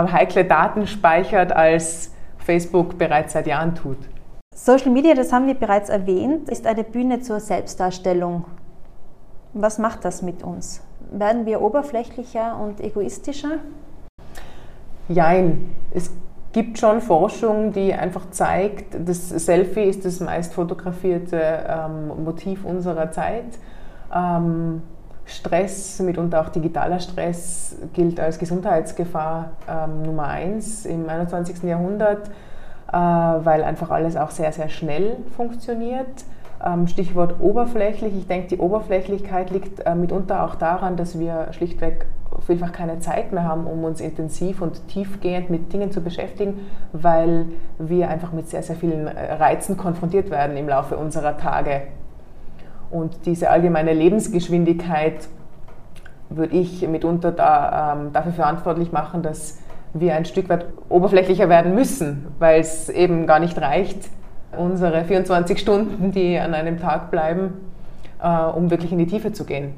äh, 0.08 0.12
heikle 0.12 0.44
Daten 0.44 0.86
speichert, 0.86 1.52
als 1.52 2.12
Facebook 2.38 2.98
bereits 2.98 3.34
seit 3.34 3.46
Jahren 3.46 3.74
tut. 3.74 3.98
Social 4.54 4.90
Media, 4.90 5.14
das 5.14 5.32
haben 5.32 5.46
wir 5.46 5.54
bereits 5.54 5.88
erwähnt, 5.88 6.48
ist 6.48 6.66
eine 6.66 6.82
Bühne 6.82 7.20
zur 7.20 7.38
Selbstdarstellung. 7.38 8.44
Was 9.52 9.78
macht 9.78 10.04
das 10.04 10.22
mit 10.22 10.42
uns? 10.42 10.82
Werden 11.12 11.46
wir 11.46 11.60
oberflächlicher 11.62 12.58
und 12.60 12.80
egoistischer? 12.80 13.58
Jein. 15.08 15.70
Es 15.92 16.10
gibt 16.58 16.76
schon 16.76 17.00
Forschung, 17.00 17.72
die 17.72 17.94
einfach 17.94 18.30
zeigt, 18.30 18.96
das 19.08 19.28
Selfie 19.28 19.84
ist 19.84 20.04
das 20.04 20.18
meist 20.18 20.54
fotografierte 20.54 21.40
ähm, 21.40 22.24
Motiv 22.24 22.64
unserer 22.64 23.12
Zeit. 23.12 23.44
Ähm, 24.12 24.82
Stress, 25.24 26.00
mitunter 26.00 26.40
auch 26.40 26.48
digitaler 26.48 26.98
Stress, 26.98 27.76
gilt 27.92 28.18
als 28.18 28.40
Gesundheitsgefahr 28.40 29.50
ähm, 29.68 30.02
Nummer 30.02 30.24
eins 30.24 30.84
im 30.84 31.08
21. 31.08 31.62
Jahrhundert, 31.62 32.26
äh, 32.88 32.92
weil 32.92 33.62
einfach 33.62 33.90
alles 33.90 34.16
auch 34.16 34.32
sehr, 34.32 34.50
sehr 34.50 34.68
schnell 34.68 35.16
funktioniert. 35.36 36.24
Ähm, 36.66 36.88
Stichwort 36.88 37.36
oberflächlich. 37.38 38.16
Ich 38.16 38.26
denke, 38.26 38.48
die 38.48 38.58
Oberflächlichkeit 38.58 39.50
liegt 39.50 39.86
äh, 39.86 39.94
mitunter 39.94 40.42
auch 40.42 40.56
daran, 40.56 40.96
dass 40.96 41.20
wir 41.20 41.52
schlichtweg 41.52 42.06
vielfach 42.42 42.72
keine 42.72 42.98
Zeit 43.00 43.32
mehr 43.32 43.44
haben, 43.44 43.66
um 43.66 43.84
uns 43.84 44.00
intensiv 44.00 44.62
und 44.62 44.88
tiefgehend 44.88 45.50
mit 45.50 45.72
Dingen 45.72 45.90
zu 45.90 46.00
beschäftigen, 46.00 46.60
weil 46.92 47.46
wir 47.78 48.08
einfach 48.08 48.32
mit 48.32 48.48
sehr, 48.48 48.62
sehr 48.62 48.76
vielen 48.76 49.06
äh, 49.06 49.34
Reizen 49.34 49.76
konfrontiert 49.76 50.30
werden 50.30 50.56
im 50.56 50.68
Laufe 50.68 50.96
unserer 50.96 51.36
Tage. 51.36 51.82
Und 52.90 53.26
diese 53.26 53.50
allgemeine 53.50 53.92
Lebensgeschwindigkeit 53.92 55.28
würde 56.30 56.56
ich 56.56 56.86
mitunter 56.86 57.32
da, 57.32 57.94
ähm, 57.94 58.12
dafür 58.12 58.32
verantwortlich 58.32 58.92
machen, 58.92 59.22
dass 59.22 59.58
wir 59.94 60.14
ein 60.14 60.24
Stück 60.24 60.48
weit 60.48 60.66
oberflächlicher 60.88 61.48
werden 61.48 61.74
müssen, 61.74 62.26
weil 62.38 62.60
es 62.60 62.88
eben 62.88 63.26
gar 63.26 63.40
nicht 63.40 63.58
reicht, 63.60 64.10
unsere 64.56 65.04
24 65.04 65.58
Stunden, 65.58 66.12
die 66.12 66.38
an 66.38 66.54
einem 66.54 66.78
Tag 66.78 67.10
bleiben, 67.10 67.54
äh, 68.22 68.28
um 68.28 68.70
wirklich 68.70 68.92
in 68.92 68.98
die 68.98 69.06
Tiefe 69.06 69.32
zu 69.32 69.44
gehen. 69.44 69.74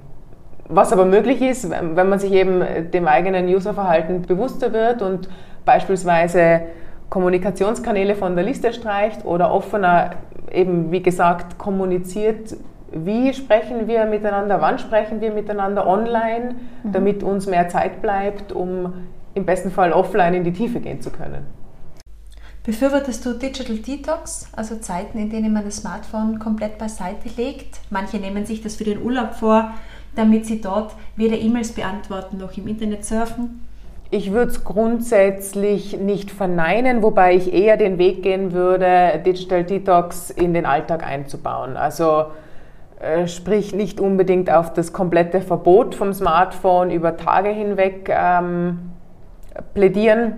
Was 0.72 0.92
aber 0.92 1.04
möglich 1.04 1.42
ist, 1.42 1.68
wenn 1.68 2.09
man 2.09 2.18
sich 2.18 2.33
eben 2.33 2.62
dem 2.92 3.09
eigenen 3.09 3.48
Userverhalten 3.48 4.22
bewusster 4.22 4.72
wird 4.72 5.02
und 5.02 5.28
beispielsweise 5.64 6.62
Kommunikationskanäle 7.09 8.14
von 8.14 8.37
der 8.37 8.44
Liste 8.44 8.72
streicht 8.72 9.24
oder 9.24 9.52
offener 9.52 10.12
eben, 10.52 10.92
wie 10.92 11.02
gesagt, 11.02 11.59
kommuniziert, 11.59 12.56
wie 12.92 13.33
sprechen 13.35 13.88
wir 13.88 14.06
miteinander, 14.06 14.61
wann 14.61 14.78
sprechen 14.78 15.20
wir 15.20 15.33
miteinander 15.33 15.87
online, 15.87 16.54
mhm. 16.83 16.92
damit 16.92 17.22
uns 17.22 17.46
mehr 17.46 17.68
Zeit 17.68 18.00
bleibt, 18.00 18.52
um 18.52 18.92
im 19.35 19.44
besten 19.44 19.70
Fall 19.70 19.92
offline 19.92 20.35
in 20.35 20.44
die 20.44 20.52
Tiefe 20.52 20.80
gehen 20.80 21.00
zu 21.00 21.11
können. 21.11 21.46
Befürwortest 22.64 23.24
du 23.24 23.33
Digital 23.33 23.76
Detox, 23.76 24.48
also 24.54 24.76
Zeiten, 24.76 25.18
in 25.18 25.30
denen 25.30 25.52
man 25.52 25.64
das 25.64 25.78
Smartphone 25.78 26.38
komplett 26.38 26.78
beiseite 26.78 27.30
legt? 27.37 27.80
Manche 27.88 28.18
nehmen 28.18 28.44
sich 28.44 28.61
das 28.61 28.76
für 28.76 28.85
den 28.85 29.02
Urlaub 29.02 29.35
vor, 29.35 29.72
damit 30.20 30.44
sie 30.44 30.61
dort 30.61 30.92
weder 31.16 31.38
E-Mails 31.38 31.72
beantworten 31.72 32.37
noch 32.37 32.54
im 32.56 32.68
Internet 32.68 33.06
surfen. 33.06 33.66
Ich 34.11 34.33
würde 34.33 34.50
es 34.50 34.64
grundsätzlich 34.64 35.98
nicht 35.98 36.30
verneinen, 36.30 37.02
wobei 37.02 37.35
ich 37.35 37.54
eher 37.54 37.78
den 37.78 37.96
Weg 37.96 38.22
gehen 38.22 38.52
würde, 38.52 39.20
Digital 39.24 39.64
Detox 39.64 40.30
in 40.30 40.52
den 40.52 40.66
Alltag 40.66 41.06
einzubauen. 41.06 41.76
Also 41.76 42.26
äh, 43.00 43.26
sprich 43.28 43.74
nicht 43.74 43.98
unbedingt 43.98 44.52
auf 44.52 44.74
das 44.74 44.92
komplette 44.92 45.40
Verbot 45.40 45.94
vom 45.94 46.12
Smartphone 46.12 46.90
über 46.90 47.16
Tage 47.16 47.48
hinweg 47.48 48.12
ähm, 48.14 48.90
plädieren, 49.72 50.35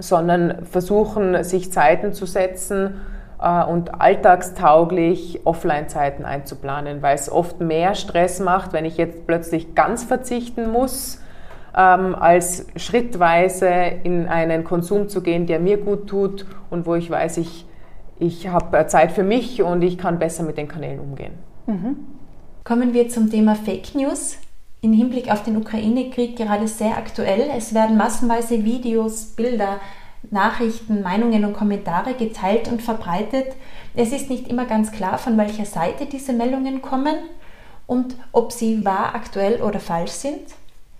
sondern 0.00 0.64
versuchen, 0.64 1.44
sich 1.44 1.70
Zeiten 1.72 2.14
zu 2.14 2.24
setzen 2.24 2.94
und 3.38 4.00
alltagstauglich 4.00 5.40
Offline-Zeiten 5.44 6.24
einzuplanen, 6.24 7.02
weil 7.02 7.14
es 7.14 7.30
oft 7.30 7.60
mehr 7.60 7.94
Stress 7.94 8.40
macht, 8.40 8.72
wenn 8.72 8.84
ich 8.84 8.96
jetzt 8.96 9.26
plötzlich 9.26 9.76
ganz 9.76 10.02
verzichten 10.02 10.70
muss 10.70 11.20
ähm, 11.76 12.16
als 12.16 12.66
schrittweise 12.76 13.68
in 14.02 14.26
einen 14.26 14.64
Konsum 14.64 15.08
zu 15.08 15.22
gehen, 15.22 15.46
der 15.46 15.60
mir 15.60 15.78
gut 15.78 16.08
tut 16.08 16.46
und 16.70 16.86
wo 16.86 16.96
ich 16.96 17.08
weiß, 17.10 17.36
ich, 17.36 17.64
ich 18.18 18.48
habe 18.48 18.86
Zeit 18.88 19.12
für 19.12 19.22
mich 19.22 19.62
und 19.62 19.82
ich 19.82 19.98
kann 19.98 20.18
besser 20.18 20.42
mit 20.42 20.58
den 20.58 20.66
Kanälen 20.66 20.98
umgehen. 20.98 21.34
Mhm. 21.66 21.96
Kommen 22.64 22.92
wir 22.92 23.08
zum 23.08 23.30
Thema 23.30 23.54
Fake 23.54 23.94
News. 23.94 24.38
Im 24.80 24.92
Hinblick 24.92 25.30
auf 25.30 25.42
den 25.42 25.56
Ukraine-Krieg 25.56 26.36
gerade 26.36 26.68
sehr 26.68 26.96
aktuell. 26.96 27.50
Es 27.56 27.74
werden 27.74 27.96
massenweise 27.96 28.64
Videos, 28.64 29.26
Bilder, 29.36 29.80
Nachrichten, 30.30 31.02
Meinungen 31.02 31.44
und 31.44 31.54
Kommentare 31.54 32.14
geteilt 32.14 32.68
und 32.68 32.82
verbreitet. 32.82 33.46
Es 33.94 34.12
ist 34.12 34.30
nicht 34.30 34.48
immer 34.48 34.66
ganz 34.66 34.92
klar, 34.92 35.18
von 35.18 35.36
welcher 35.38 35.64
Seite 35.64 36.06
diese 36.06 36.32
Meldungen 36.32 36.82
kommen 36.82 37.16
und 37.86 38.16
ob 38.32 38.52
sie 38.52 38.84
wahr, 38.84 39.14
aktuell 39.14 39.62
oder 39.62 39.80
falsch 39.80 40.12
sind. 40.12 40.42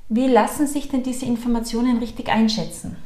Wie 0.08 0.26
lassen 0.26 0.66
sich 0.66 0.88
denn 0.88 1.02
diese 1.02 1.26
Informationen 1.26 1.98
richtig 1.98 2.30
einschätzen? 2.30 2.96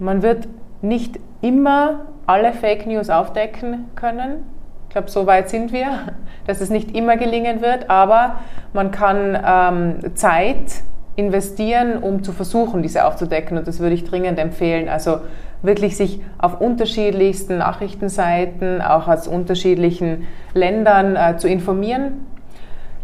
Man 0.00 0.22
wird 0.22 0.48
nicht 0.82 1.20
immer 1.40 2.06
alle 2.26 2.52
Fake 2.52 2.86
News 2.86 3.08
aufdecken 3.08 3.84
können. 3.94 4.44
Ich 4.88 4.92
glaube, 4.94 5.10
so 5.10 5.26
weit 5.26 5.48
sind 5.48 5.72
wir, 5.72 6.14
dass 6.46 6.60
es 6.60 6.70
nicht 6.70 6.94
immer 6.96 7.16
gelingen 7.16 7.60
wird, 7.60 7.88
aber 7.88 8.40
man 8.72 8.90
kann 8.90 9.38
ähm, 9.44 10.16
Zeit 10.16 10.82
investieren, 11.16 11.98
um 11.98 12.22
zu 12.22 12.32
versuchen, 12.32 12.82
diese 12.82 13.04
aufzudecken. 13.04 13.58
Und 13.58 13.68
das 13.68 13.80
würde 13.80 13.94
ich 13.94 14.04
dringend 14.04 14.38
empfehlen. 14.38 14.88
Also 14.88 15.20
wirklich 15.62 15.96
sich 15.96 16.20
auf 16.38 16.60
unterschiedlichsten 16.60 17.58
Nachrichtenseiten, 17.58 18.80
auch 18.80 19.08
aus 19.08 19.28
unterschiedlichen 19.28 20.26
Ländern 20.54 21.16
äh, 21.16 21.36
zu 21.36 21.48
informieren 21.48 22.26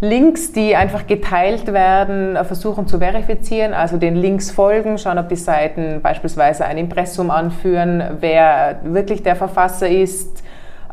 Links, 0.03 0.53
die 0.53 0.77
einfach 0.77 1.07
geteilt 1.07 1.73
werden, 1.73 2.37
versuchen 2.45 2.87
zu 2.87 2.99
verifizieren, 2.99 3.73
also 3.73 3.97
den 3.97 4.14
Links 4.14 4.51
folgen, 4.51 4.99
schauen, 4.99 5.19
ob 5.19 5.31
die 5.31 5.37
Seiten 5.37 6.03
beispielsweise 6.03 6.66
ein 6.66 6.77
Impressum 6.77 7.31
anführen, 7.31 8.05
wer 8.21 8.81
wirklich 8.85 9.23
der 9.23 9.37
Verfasser 9.37 9.88
ist. 9.88 10.42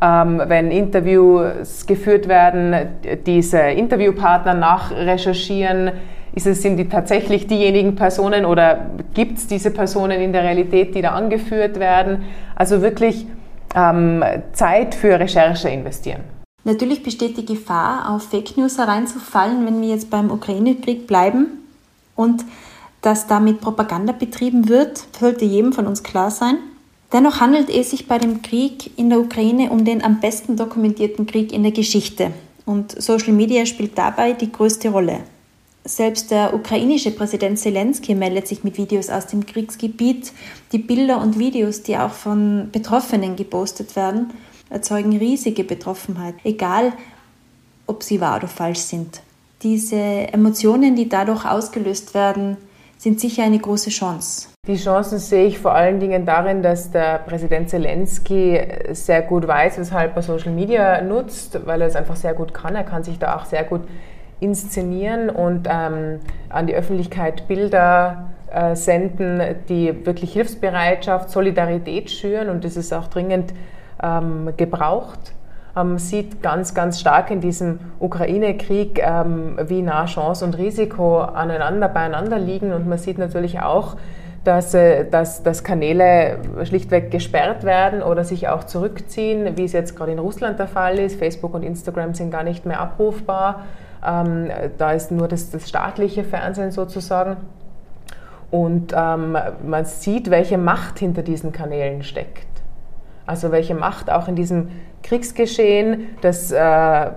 Ähm, 0.00 0.40
wenn 0.46 0.70
Interviews 0.70 1.84
geführt 1.84 2.28
werden, 2.28 2.74
diese 3.26 3.58
Interviewpartner 3.58 4.54
nachrecherchieren, 4.54 5.92
ist 6.34 6.46
es, 6.46 6.62
sind 6.62 6.76
die 6.76 6.88
tatsächlich 6.88 7.46
diejenigen 7.46 7.94
Personen 7.94 8.44
oder 8.44 8.90
gibt 9.14 9.38
es 9.38 9.46
diese 9.46 9.70
Personen 9.70 10.20
in 10.20 10.32
der 10.32 10.42
Realität, 10.42 10.94
die 10.94 11.02
da 11.02 11.10
angeführt 11.10 11.78
werden? 11.78 12.24
Also 12.56 12.82
wirklich 12.82 13.26
ähm, 13.74 14.24
Zeit 14.52 14.94
für 14.94 15.18
Recherche 15.18 15.68
investieren. 15.68 16.22
Natürlich 16.64 17.02
besteht 17.02 17.36
die 17.36 17.44
Gefahr, 17.44 18.10
auf 18.10 18.30
Fake 18.30 18.56
News 18.56 18.78
hereinzufallen, 18.78 19.66
wenn 19.66 19.80
wir 19.80 19.90
jetzt 19.90 20.10
beim 20.10 20.30
Ukraine-Krieg 20.30 21.06
bleiben 21.06 21.46
und 22.16 22.44
dass 23.02 23.26
damit 23.26 23.60
Propaganda 23.60 24.12
betrieben 24.12 24.68
wird, 24.68 25.04
sollte 25.18 25.44
jedem 25.44 25.74
von 25.74 25.86
uns 25.86 26.02
klar 26.02 26.30
sein. 26.30 26.56
Dennoch 27.12 27.40
handelt 27.40 27.68
es 27.68 27.90
sich 27.90 28.08
bei 28.08 28.18
dem 28.18 28.40
Krieg 28.40 28.98
in 28.98 29.10
der 29.10 29.20
Ukraine 29.20 29.70
um 29.70 29.84
den 29.84 30.02
am 30.02 30.20
besten 30.20 30.56
dokumentierten 30.56 31.26
Krieg 31.26 31.52
in 31.52 31.62
der 31.62 31.72
Geschichte. 31.72 32.32
Und 32.64 33.00
Social 33.00 33.34
Media 33.34 33.66
spielt 33.66 33.96
dabei 33.98 34.32
die 34.32 34.50
größte 34.50 34.88
Rolle. 34.88 35.20
Selbst 35.86 36.30
der 36.30 36.54
ukrainische 36.54 37.10
Präsident 37.10 37.58
Zelensky 37.58 38.14
meldet 38.14 38.48
sich 38.48 38.64
mit 38.64 38.78
Videos 38.78 39.10
aus 39.10 39.26
dem 39.26 39.44
Kriegsgebiet. 39.44 40.32
Die 40.72 40.78
Bilder 40.78 41.20
und 41.20 41.38
Videos, 41.38 41.82
die 41.82 41.98
auch 41.98 42.12
von 42.12 42.70
Betroffenen 42.72 43.36
gepostet 43.36 43.94
werden, 43.94 44.32
erzeugen 44.70 45.18
riesige 45.18 45.62
Betroffenheit, 45.62 46.36
egal 46.42 46.94
ob 47.86 48.02
sie 48.02 48.22
wahr 48.22 48.36
oder 48.36 48.48
falsch 48.48 48.78
sind. 48.78 49.20
Diese 49.62 49.96
Emotionen, 49.96 50.96
die 50.96 51.06
dadurch 51.06 51.44
ausgelöst 51.44 52.14
werden, 52.14 52.56
sind 52.96 53.20
sicher 53.20 53.44
eine 53.44 53.58
große 53.58 53.90
Chance. 53.90 54.48
Die 54.66 54.76
Chancen 54.76 55.18
sehe 55.18 55.44
ich 55.44 55.58
vor 55.58 55.74
allen 55.74 56.00
Dingen 56.00 56.24
darin, 56.24 56.62
dass 56.62 56.90
der 56.90 57.18
Präsident 57.18 57.68
Zelensky 57.68 58.58
sehr 58.92 59.20
gut 59.20 59.46
weiß, 59.46 59.76
weshalb 59.76 60.16
er 60.16 60.22
Social 60.22 60.52
Media 60.52 61.02
nutzt, 61.02 61.66
weil 61.66 61.82
er 61.82 61.88
es 61.88 61.96
einfach 61.96 62.16
sehr 62.16 62.32
gut 62.32 62.54
kann. 62.54 62.74
Er 62.74 62.84
kann 62.84 63.04
sich 63.04 63.18
da 63.18 63.36
auch 63.36 63.44
sehr 63.44 63.64
gut 63.64 63.82
inszenieren 64.40 65.30
und 65.30 65.68
ähm, 65.70 66.20
an 66.48 66.66
die 66.66 66.74
Öffentlichkeit 66.74 67.48
Bilder 67.48 68.30
äh, 68.52 68.76
senden, 68.76 69.40
die 69.68 70.06
wirklich 70.06 70.32
Hilfsbereitschaft, 70.32 71.30
Solidarität 71.30 72.10
schüren 72.10 72.48
und 72.48 72.64
das 72.64 72.76
ist 72.76 72.92
auch 72.92 73.08
dringend 73.08 73.52
ähm, 74.02 74.50
gebraucht. 74.56 75.34
Man 75.74 75.92
ähm, 75.92 75.98
sieht 75.98 76.40
ganz, 76.40 76.72
ganz 76.74 77.00
stark 77.00 77.30
in 77.30 77.40
diesem 77.40 77.80
Ukraine-Krieg, 77.98 79.00
ähm, 79.02 79.58
wie 79.66 79.82
nah 79.82 80.06
Chance 80.06 80.44
und 80.44 80.56
Risiko 80.56 81.18
aneinander, 81.18 81.88
beieinander 81.88 82.38
liegen. 82.38 82.72
Und 82.72 82.86
man 82.86 82.98
sieht 82.98 83.18
natürlich 83.18 83.60
auch, 83.60 83.96
dass, 84.44 84.72
äh, 84.74 85.04
dass, 85.04 85.42
dass 85.42 85.64
Kanäle 85.64 86.38
schlichtweg 86.62 87.10
gesperrt 87.10 87.64
werden 87.64 88.02
oder 88.02 88.22
sich 88.22 88.48
auch 88.48 88.64
zurückziehen, 88.64 89.56
wie 89.56 89.64
es 89.64 89.72
jetzt 89.72 89.96
gerade 89.96 90.12
in 90.12 90.20
Russland 90.20 90.60
der 90.60 90.68
Fall 90.68 90.98
ist. 90.98 91.18
Facebook 91.18 91.54
und 91.54 91.64
Instagram 91.64 92.14
sind 92.14 92.30
gar 92.30 92.44
nicht 92.44 92.66
mehr 92.66 92.80
abrufbar. 92.80 93.64
Ähm, 94.04 94.50
da 94.78 94.92
ist 94.92 95.10
nur 95.10 95.28
das, 95.28 95.50
das 95.50 95.68
staatliche 95.68 96.24
Fernsehen 96.24 96.70
sozusagen. 96.70 97.36
Und 98.50 98.92
ähm, 98.96 99.36
man 99.66 99.84
sieht, 99.84 100.30
welche 100.30 100.58
Macht 100.58 100.98
hinter 100.98 101.22
diesen 101.22 101.52
Kanälen 101.52 102.02
steckt. 102.02 102.46
Also 103.26 103.50
welche 103.50 103.74
Macht 103.74 104.10
auch 104.10 104.28
in 104.28 104.36
diesem 104.36 104.68
Kriegsgeschehen 105.02 106.08
das 106.20 106.52
äh, 106.52 107.10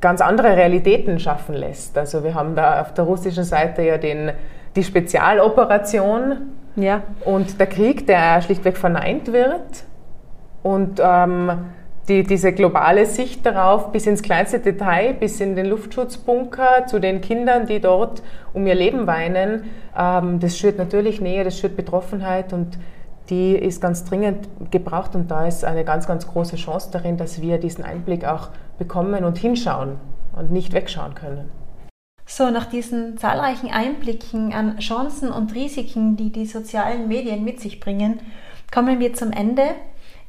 ganz 0.00 0.20
andere 0.20 0.56
Realitäten 0.56 1.20
schaffen 1.20 1.54
lässt. 1.54 1.96
Also 1.96 2.24
wir 2.24 2.34
haben 2.34 2.56
da 2.56 2.80
auf 2.80 2.94
der 2.94 3.04
russischen 3.04 3.44
Seite 3.44 3.82
ja 3.82 3.98
den, 3.98 4.32
die 4.76 4.82
Spezialoperation 4.82 6.52
ja. 6.76 7.02
und 7.24 7.60
der 7.60 7.66
Krieg, 7.66 8.06
der 8.06 8.40
schlichtweg 8.42 8.76
verneint 8.76 9.32
wird. 9.32 9.84
Und 10.62 11.00
ähm, 11.02 11.50
die, 12.10 12.24
diese 12.24 12.52
globale 12.52 13.06
Sicht 13.06 13.46
darauf 13.46 13.92
bis 13.92 14.06
ins 14.06 14.22
kleinste 14.22 14.58
Detail, 14.58 15.14
bis 15.14 15.40
in 15.40 15.54
den 15.54 15.66
Luftschutzbunker, 15.66 16.86
zu 16.86 16.98
den 16.98 17.20
Kindern, 17.20 17.66
die 17.66 17.80
dort 17.80 18.22
um 18.52 18.66
ihr 18.66 18.74
Leben 18.74 19.06
weinen, 19.06 19.70
ähm, 19.96 20.40
das 20.40 20.58
schürt 20.58 20.76
natürlich 20.76 21.20
Nähe, 21.20 21.44
das 21.44 21.58
schürt 21.58 21.76
Betroffenheit 21.76 22.52
und 22.52 22.78
die 23.30 23.54
ist 23.54 23.80
ganz 23.80 24.04
dringend 24.04 24.48
gebraucht 24.72 25.14
und 25.14 25.30
da 25.30 25.46
ist 25.46 25.64
eine 25.64 25.84
ganz, 25.84 26.08
ganz 26.08 26.26
große 26.26 26.56
Chance 26.56 26.88
darin, 26.92 27.16
dass 27.16 27.40
wir 27.40 27.58
diesen 27.58 27.84
Einblick 27.84 28.24
auch 28.24 28.48
bekommen 28.76 29.24
und 29.24 29.38
hinschauen 29.38 29.98
und 30.36 30.50
nicht 30.50 30.72
wegschauen 30.72 31.14
können. 31.14 31.48
So, 32.26 32.50
nach 32.50 32.66
diesen 32.66 33.18
zahlreichen 33.18 33.70
Einblicken 33.70 34.52
an 34.52 34.78
Chancen 34.78 35.30
und 35.30 35.54
Risiken, 35.54 36.16
die 36.16 36.30
die 36.30 36.46
sozialen 36.46 37.06
Medien 37.06 37.44
mit 37.44 37.60
sich 37.60 37.78
bringen, 37.78 38.20
kommen 38.72 38.98
wir 38.98 39.14
zum 39.14 39.30
Ende. 39.32 39.62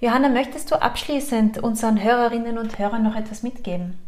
Johanna, 0.03 0.29
möchtest 0.29 0.71
du 0.71 0.81
abschließend 0.81 1.59
unseren 1.61 2.03
Hörerinnen 2.03 2.57
und 2.57 2.79
Hörern 2.79 3.03
noch 3.03 3.15
etwas 3.15 3.43
mitgeben? 3.43 3.99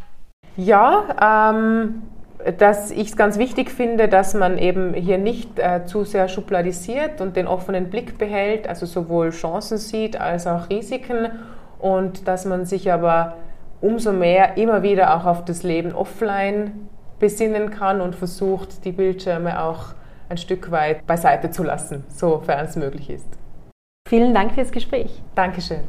Ja, 0.58 1.52
ähm, 1.62 2.02
dass 2.58 2.90
ich 2.90 3.10
es 3.10 3.16
ganz 3.16 3.38
wichtig 3.38 3.70
finde, 3.70 4.08
dass 4.08 4.34
man 4.34 4.58
eben 4.58 4.96
hier 4.96 5.20
nicht 5.20 5.60
äh, 5.60 5.86
zu 5.86 6.04
sehr 6.04 6.30
schubladisiert 6.30 7.22
und 7.22 7.36
den 7.36 7.46
offenen 7.46 7.92
Blick 7.92 8.18
behält, 8.18 8.68
also 8.68 8.88
sowohl 8.88 9.30
Chancen 9.30 9.78
sieht 9.78 10.20
als 10.20 10.48
auch 10.48 10.68
Risiken 10.72 11.30
und 11.78 12.28
dass 12.28 12.46
man 12.46 12.66
sich 12.66 12.92
aber 12.92 13.36
umso 13.80 14.14
mehr 14.14 14.58
immer 14.58 14.82
wieder 14.82 15.16
auch 15.16 15.26
auf 15.26 15.46
das 15.46 15.62
Leben 15.62 15.94
offline 15.94 16.90
besinnen 17.20 17.70
kann 17.70 18.02
und 18.02 18.16
versucht, 18.16 18.84
die 18.84 18.94
Bildschirme 18.94 19.62
auch 19.62 19.94
ein 20.28 20.38
Stück 20.38 20.72
weit 20.72 21.06
beiseite 21.06 21.52
zu 21.52 21.62
lassen, 21.62 22.04
sofern 22.08 22.66
es 22.66 22.76
möglich 22.76 23.12
ist. 23.12 23.43
Vielen 24.08 24.34
Dank 24.34 24.54
fürs 24.54 24.72
Gespräch. 24.72 25.12
Dankeschön. 25.36 25.82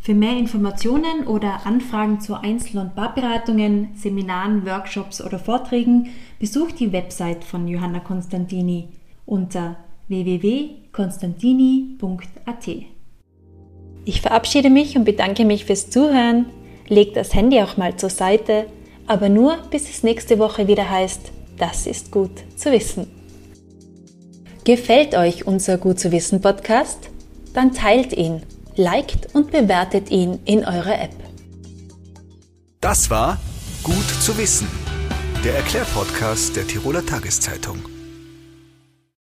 Für 0.00 0.14
mehr 0.14 0.36
Informationen 0.38 1.26
oder 1.26 1.66
Anfragen 1.66 2.20
zu 2.20 2.34
Einzel- 2.34 2.78
und 2.78 2.94
Paarberatungen, 2.94 3.88
Seminaren, 3.94 4.64
Workshops 4.64 5.20
oder 5.20 5.38
Vorträgen 5.38 6.08
besucht 6.38 6.80
die 6.80 6.92
Website 6.92 7.44
von 7.44 7.68
Johanna 7.68 8.00
Konstantini 8.00 8.88
unter 9.26 9.76
www.konstantini.at. 10.06 12.68
Ich 14.04 14.20
verabschiede 14.22 14.70
mich 14.70 14.96
und 14.96 15.04
bedanke 15.04 15.44
mich 15.44 15.66
fürs 15.66 15.90
Zuhören. 15.90 16.46
Legt 16.86 17.16
das 17.16 17.34
Handy 17.34 17.60
auch 17.60 17.76
mal 17.76 17.96
zur 17.96 18.08
Seite, 18.08 18.68
aber 19.06 19.28
nur 19.28 19.58
bis 19.70 19.90
es 19.90 20.02
nächste 20.02 20.38
Woche 20.38 20.66
wieder 20.68 20.88
heißt, 20.88 21.32
das 21.58 21.86
ist 21.86 22.10
gut 22.10 22.30
zu 22.56 22.72
wissen. 22.72 23.06
Gefällt 24.64 25.14
euch 25.14 25.46
unser 25.46 25.76
Gut 25.76 26.00
zu 26.00 26.12
wissen 26.12 26.40
Podcast? 26.40 27.10
Dann 27.58 27.74
teilt 27.74 28.12
ihn, 28.12 28.42
liked 28.76 29.34
und 29.34 29.50
bewertet 29.50 30.12
ihn 30.12 30.38
in 30.44 30.64
eurer 30.64 31.02
App. 31.02 31.16
Das 32.80 33.10
war 33.10 33.36
Gut 33.82 34.08
zu 34.22 34.38
wissen, 34.38 34.68
der 35.44 35.56
Erklärpodcast 35.56 36.54
der 36.54 36.68
Tiroler 36.68 37.04
Tageszeitung. 37.04 37.80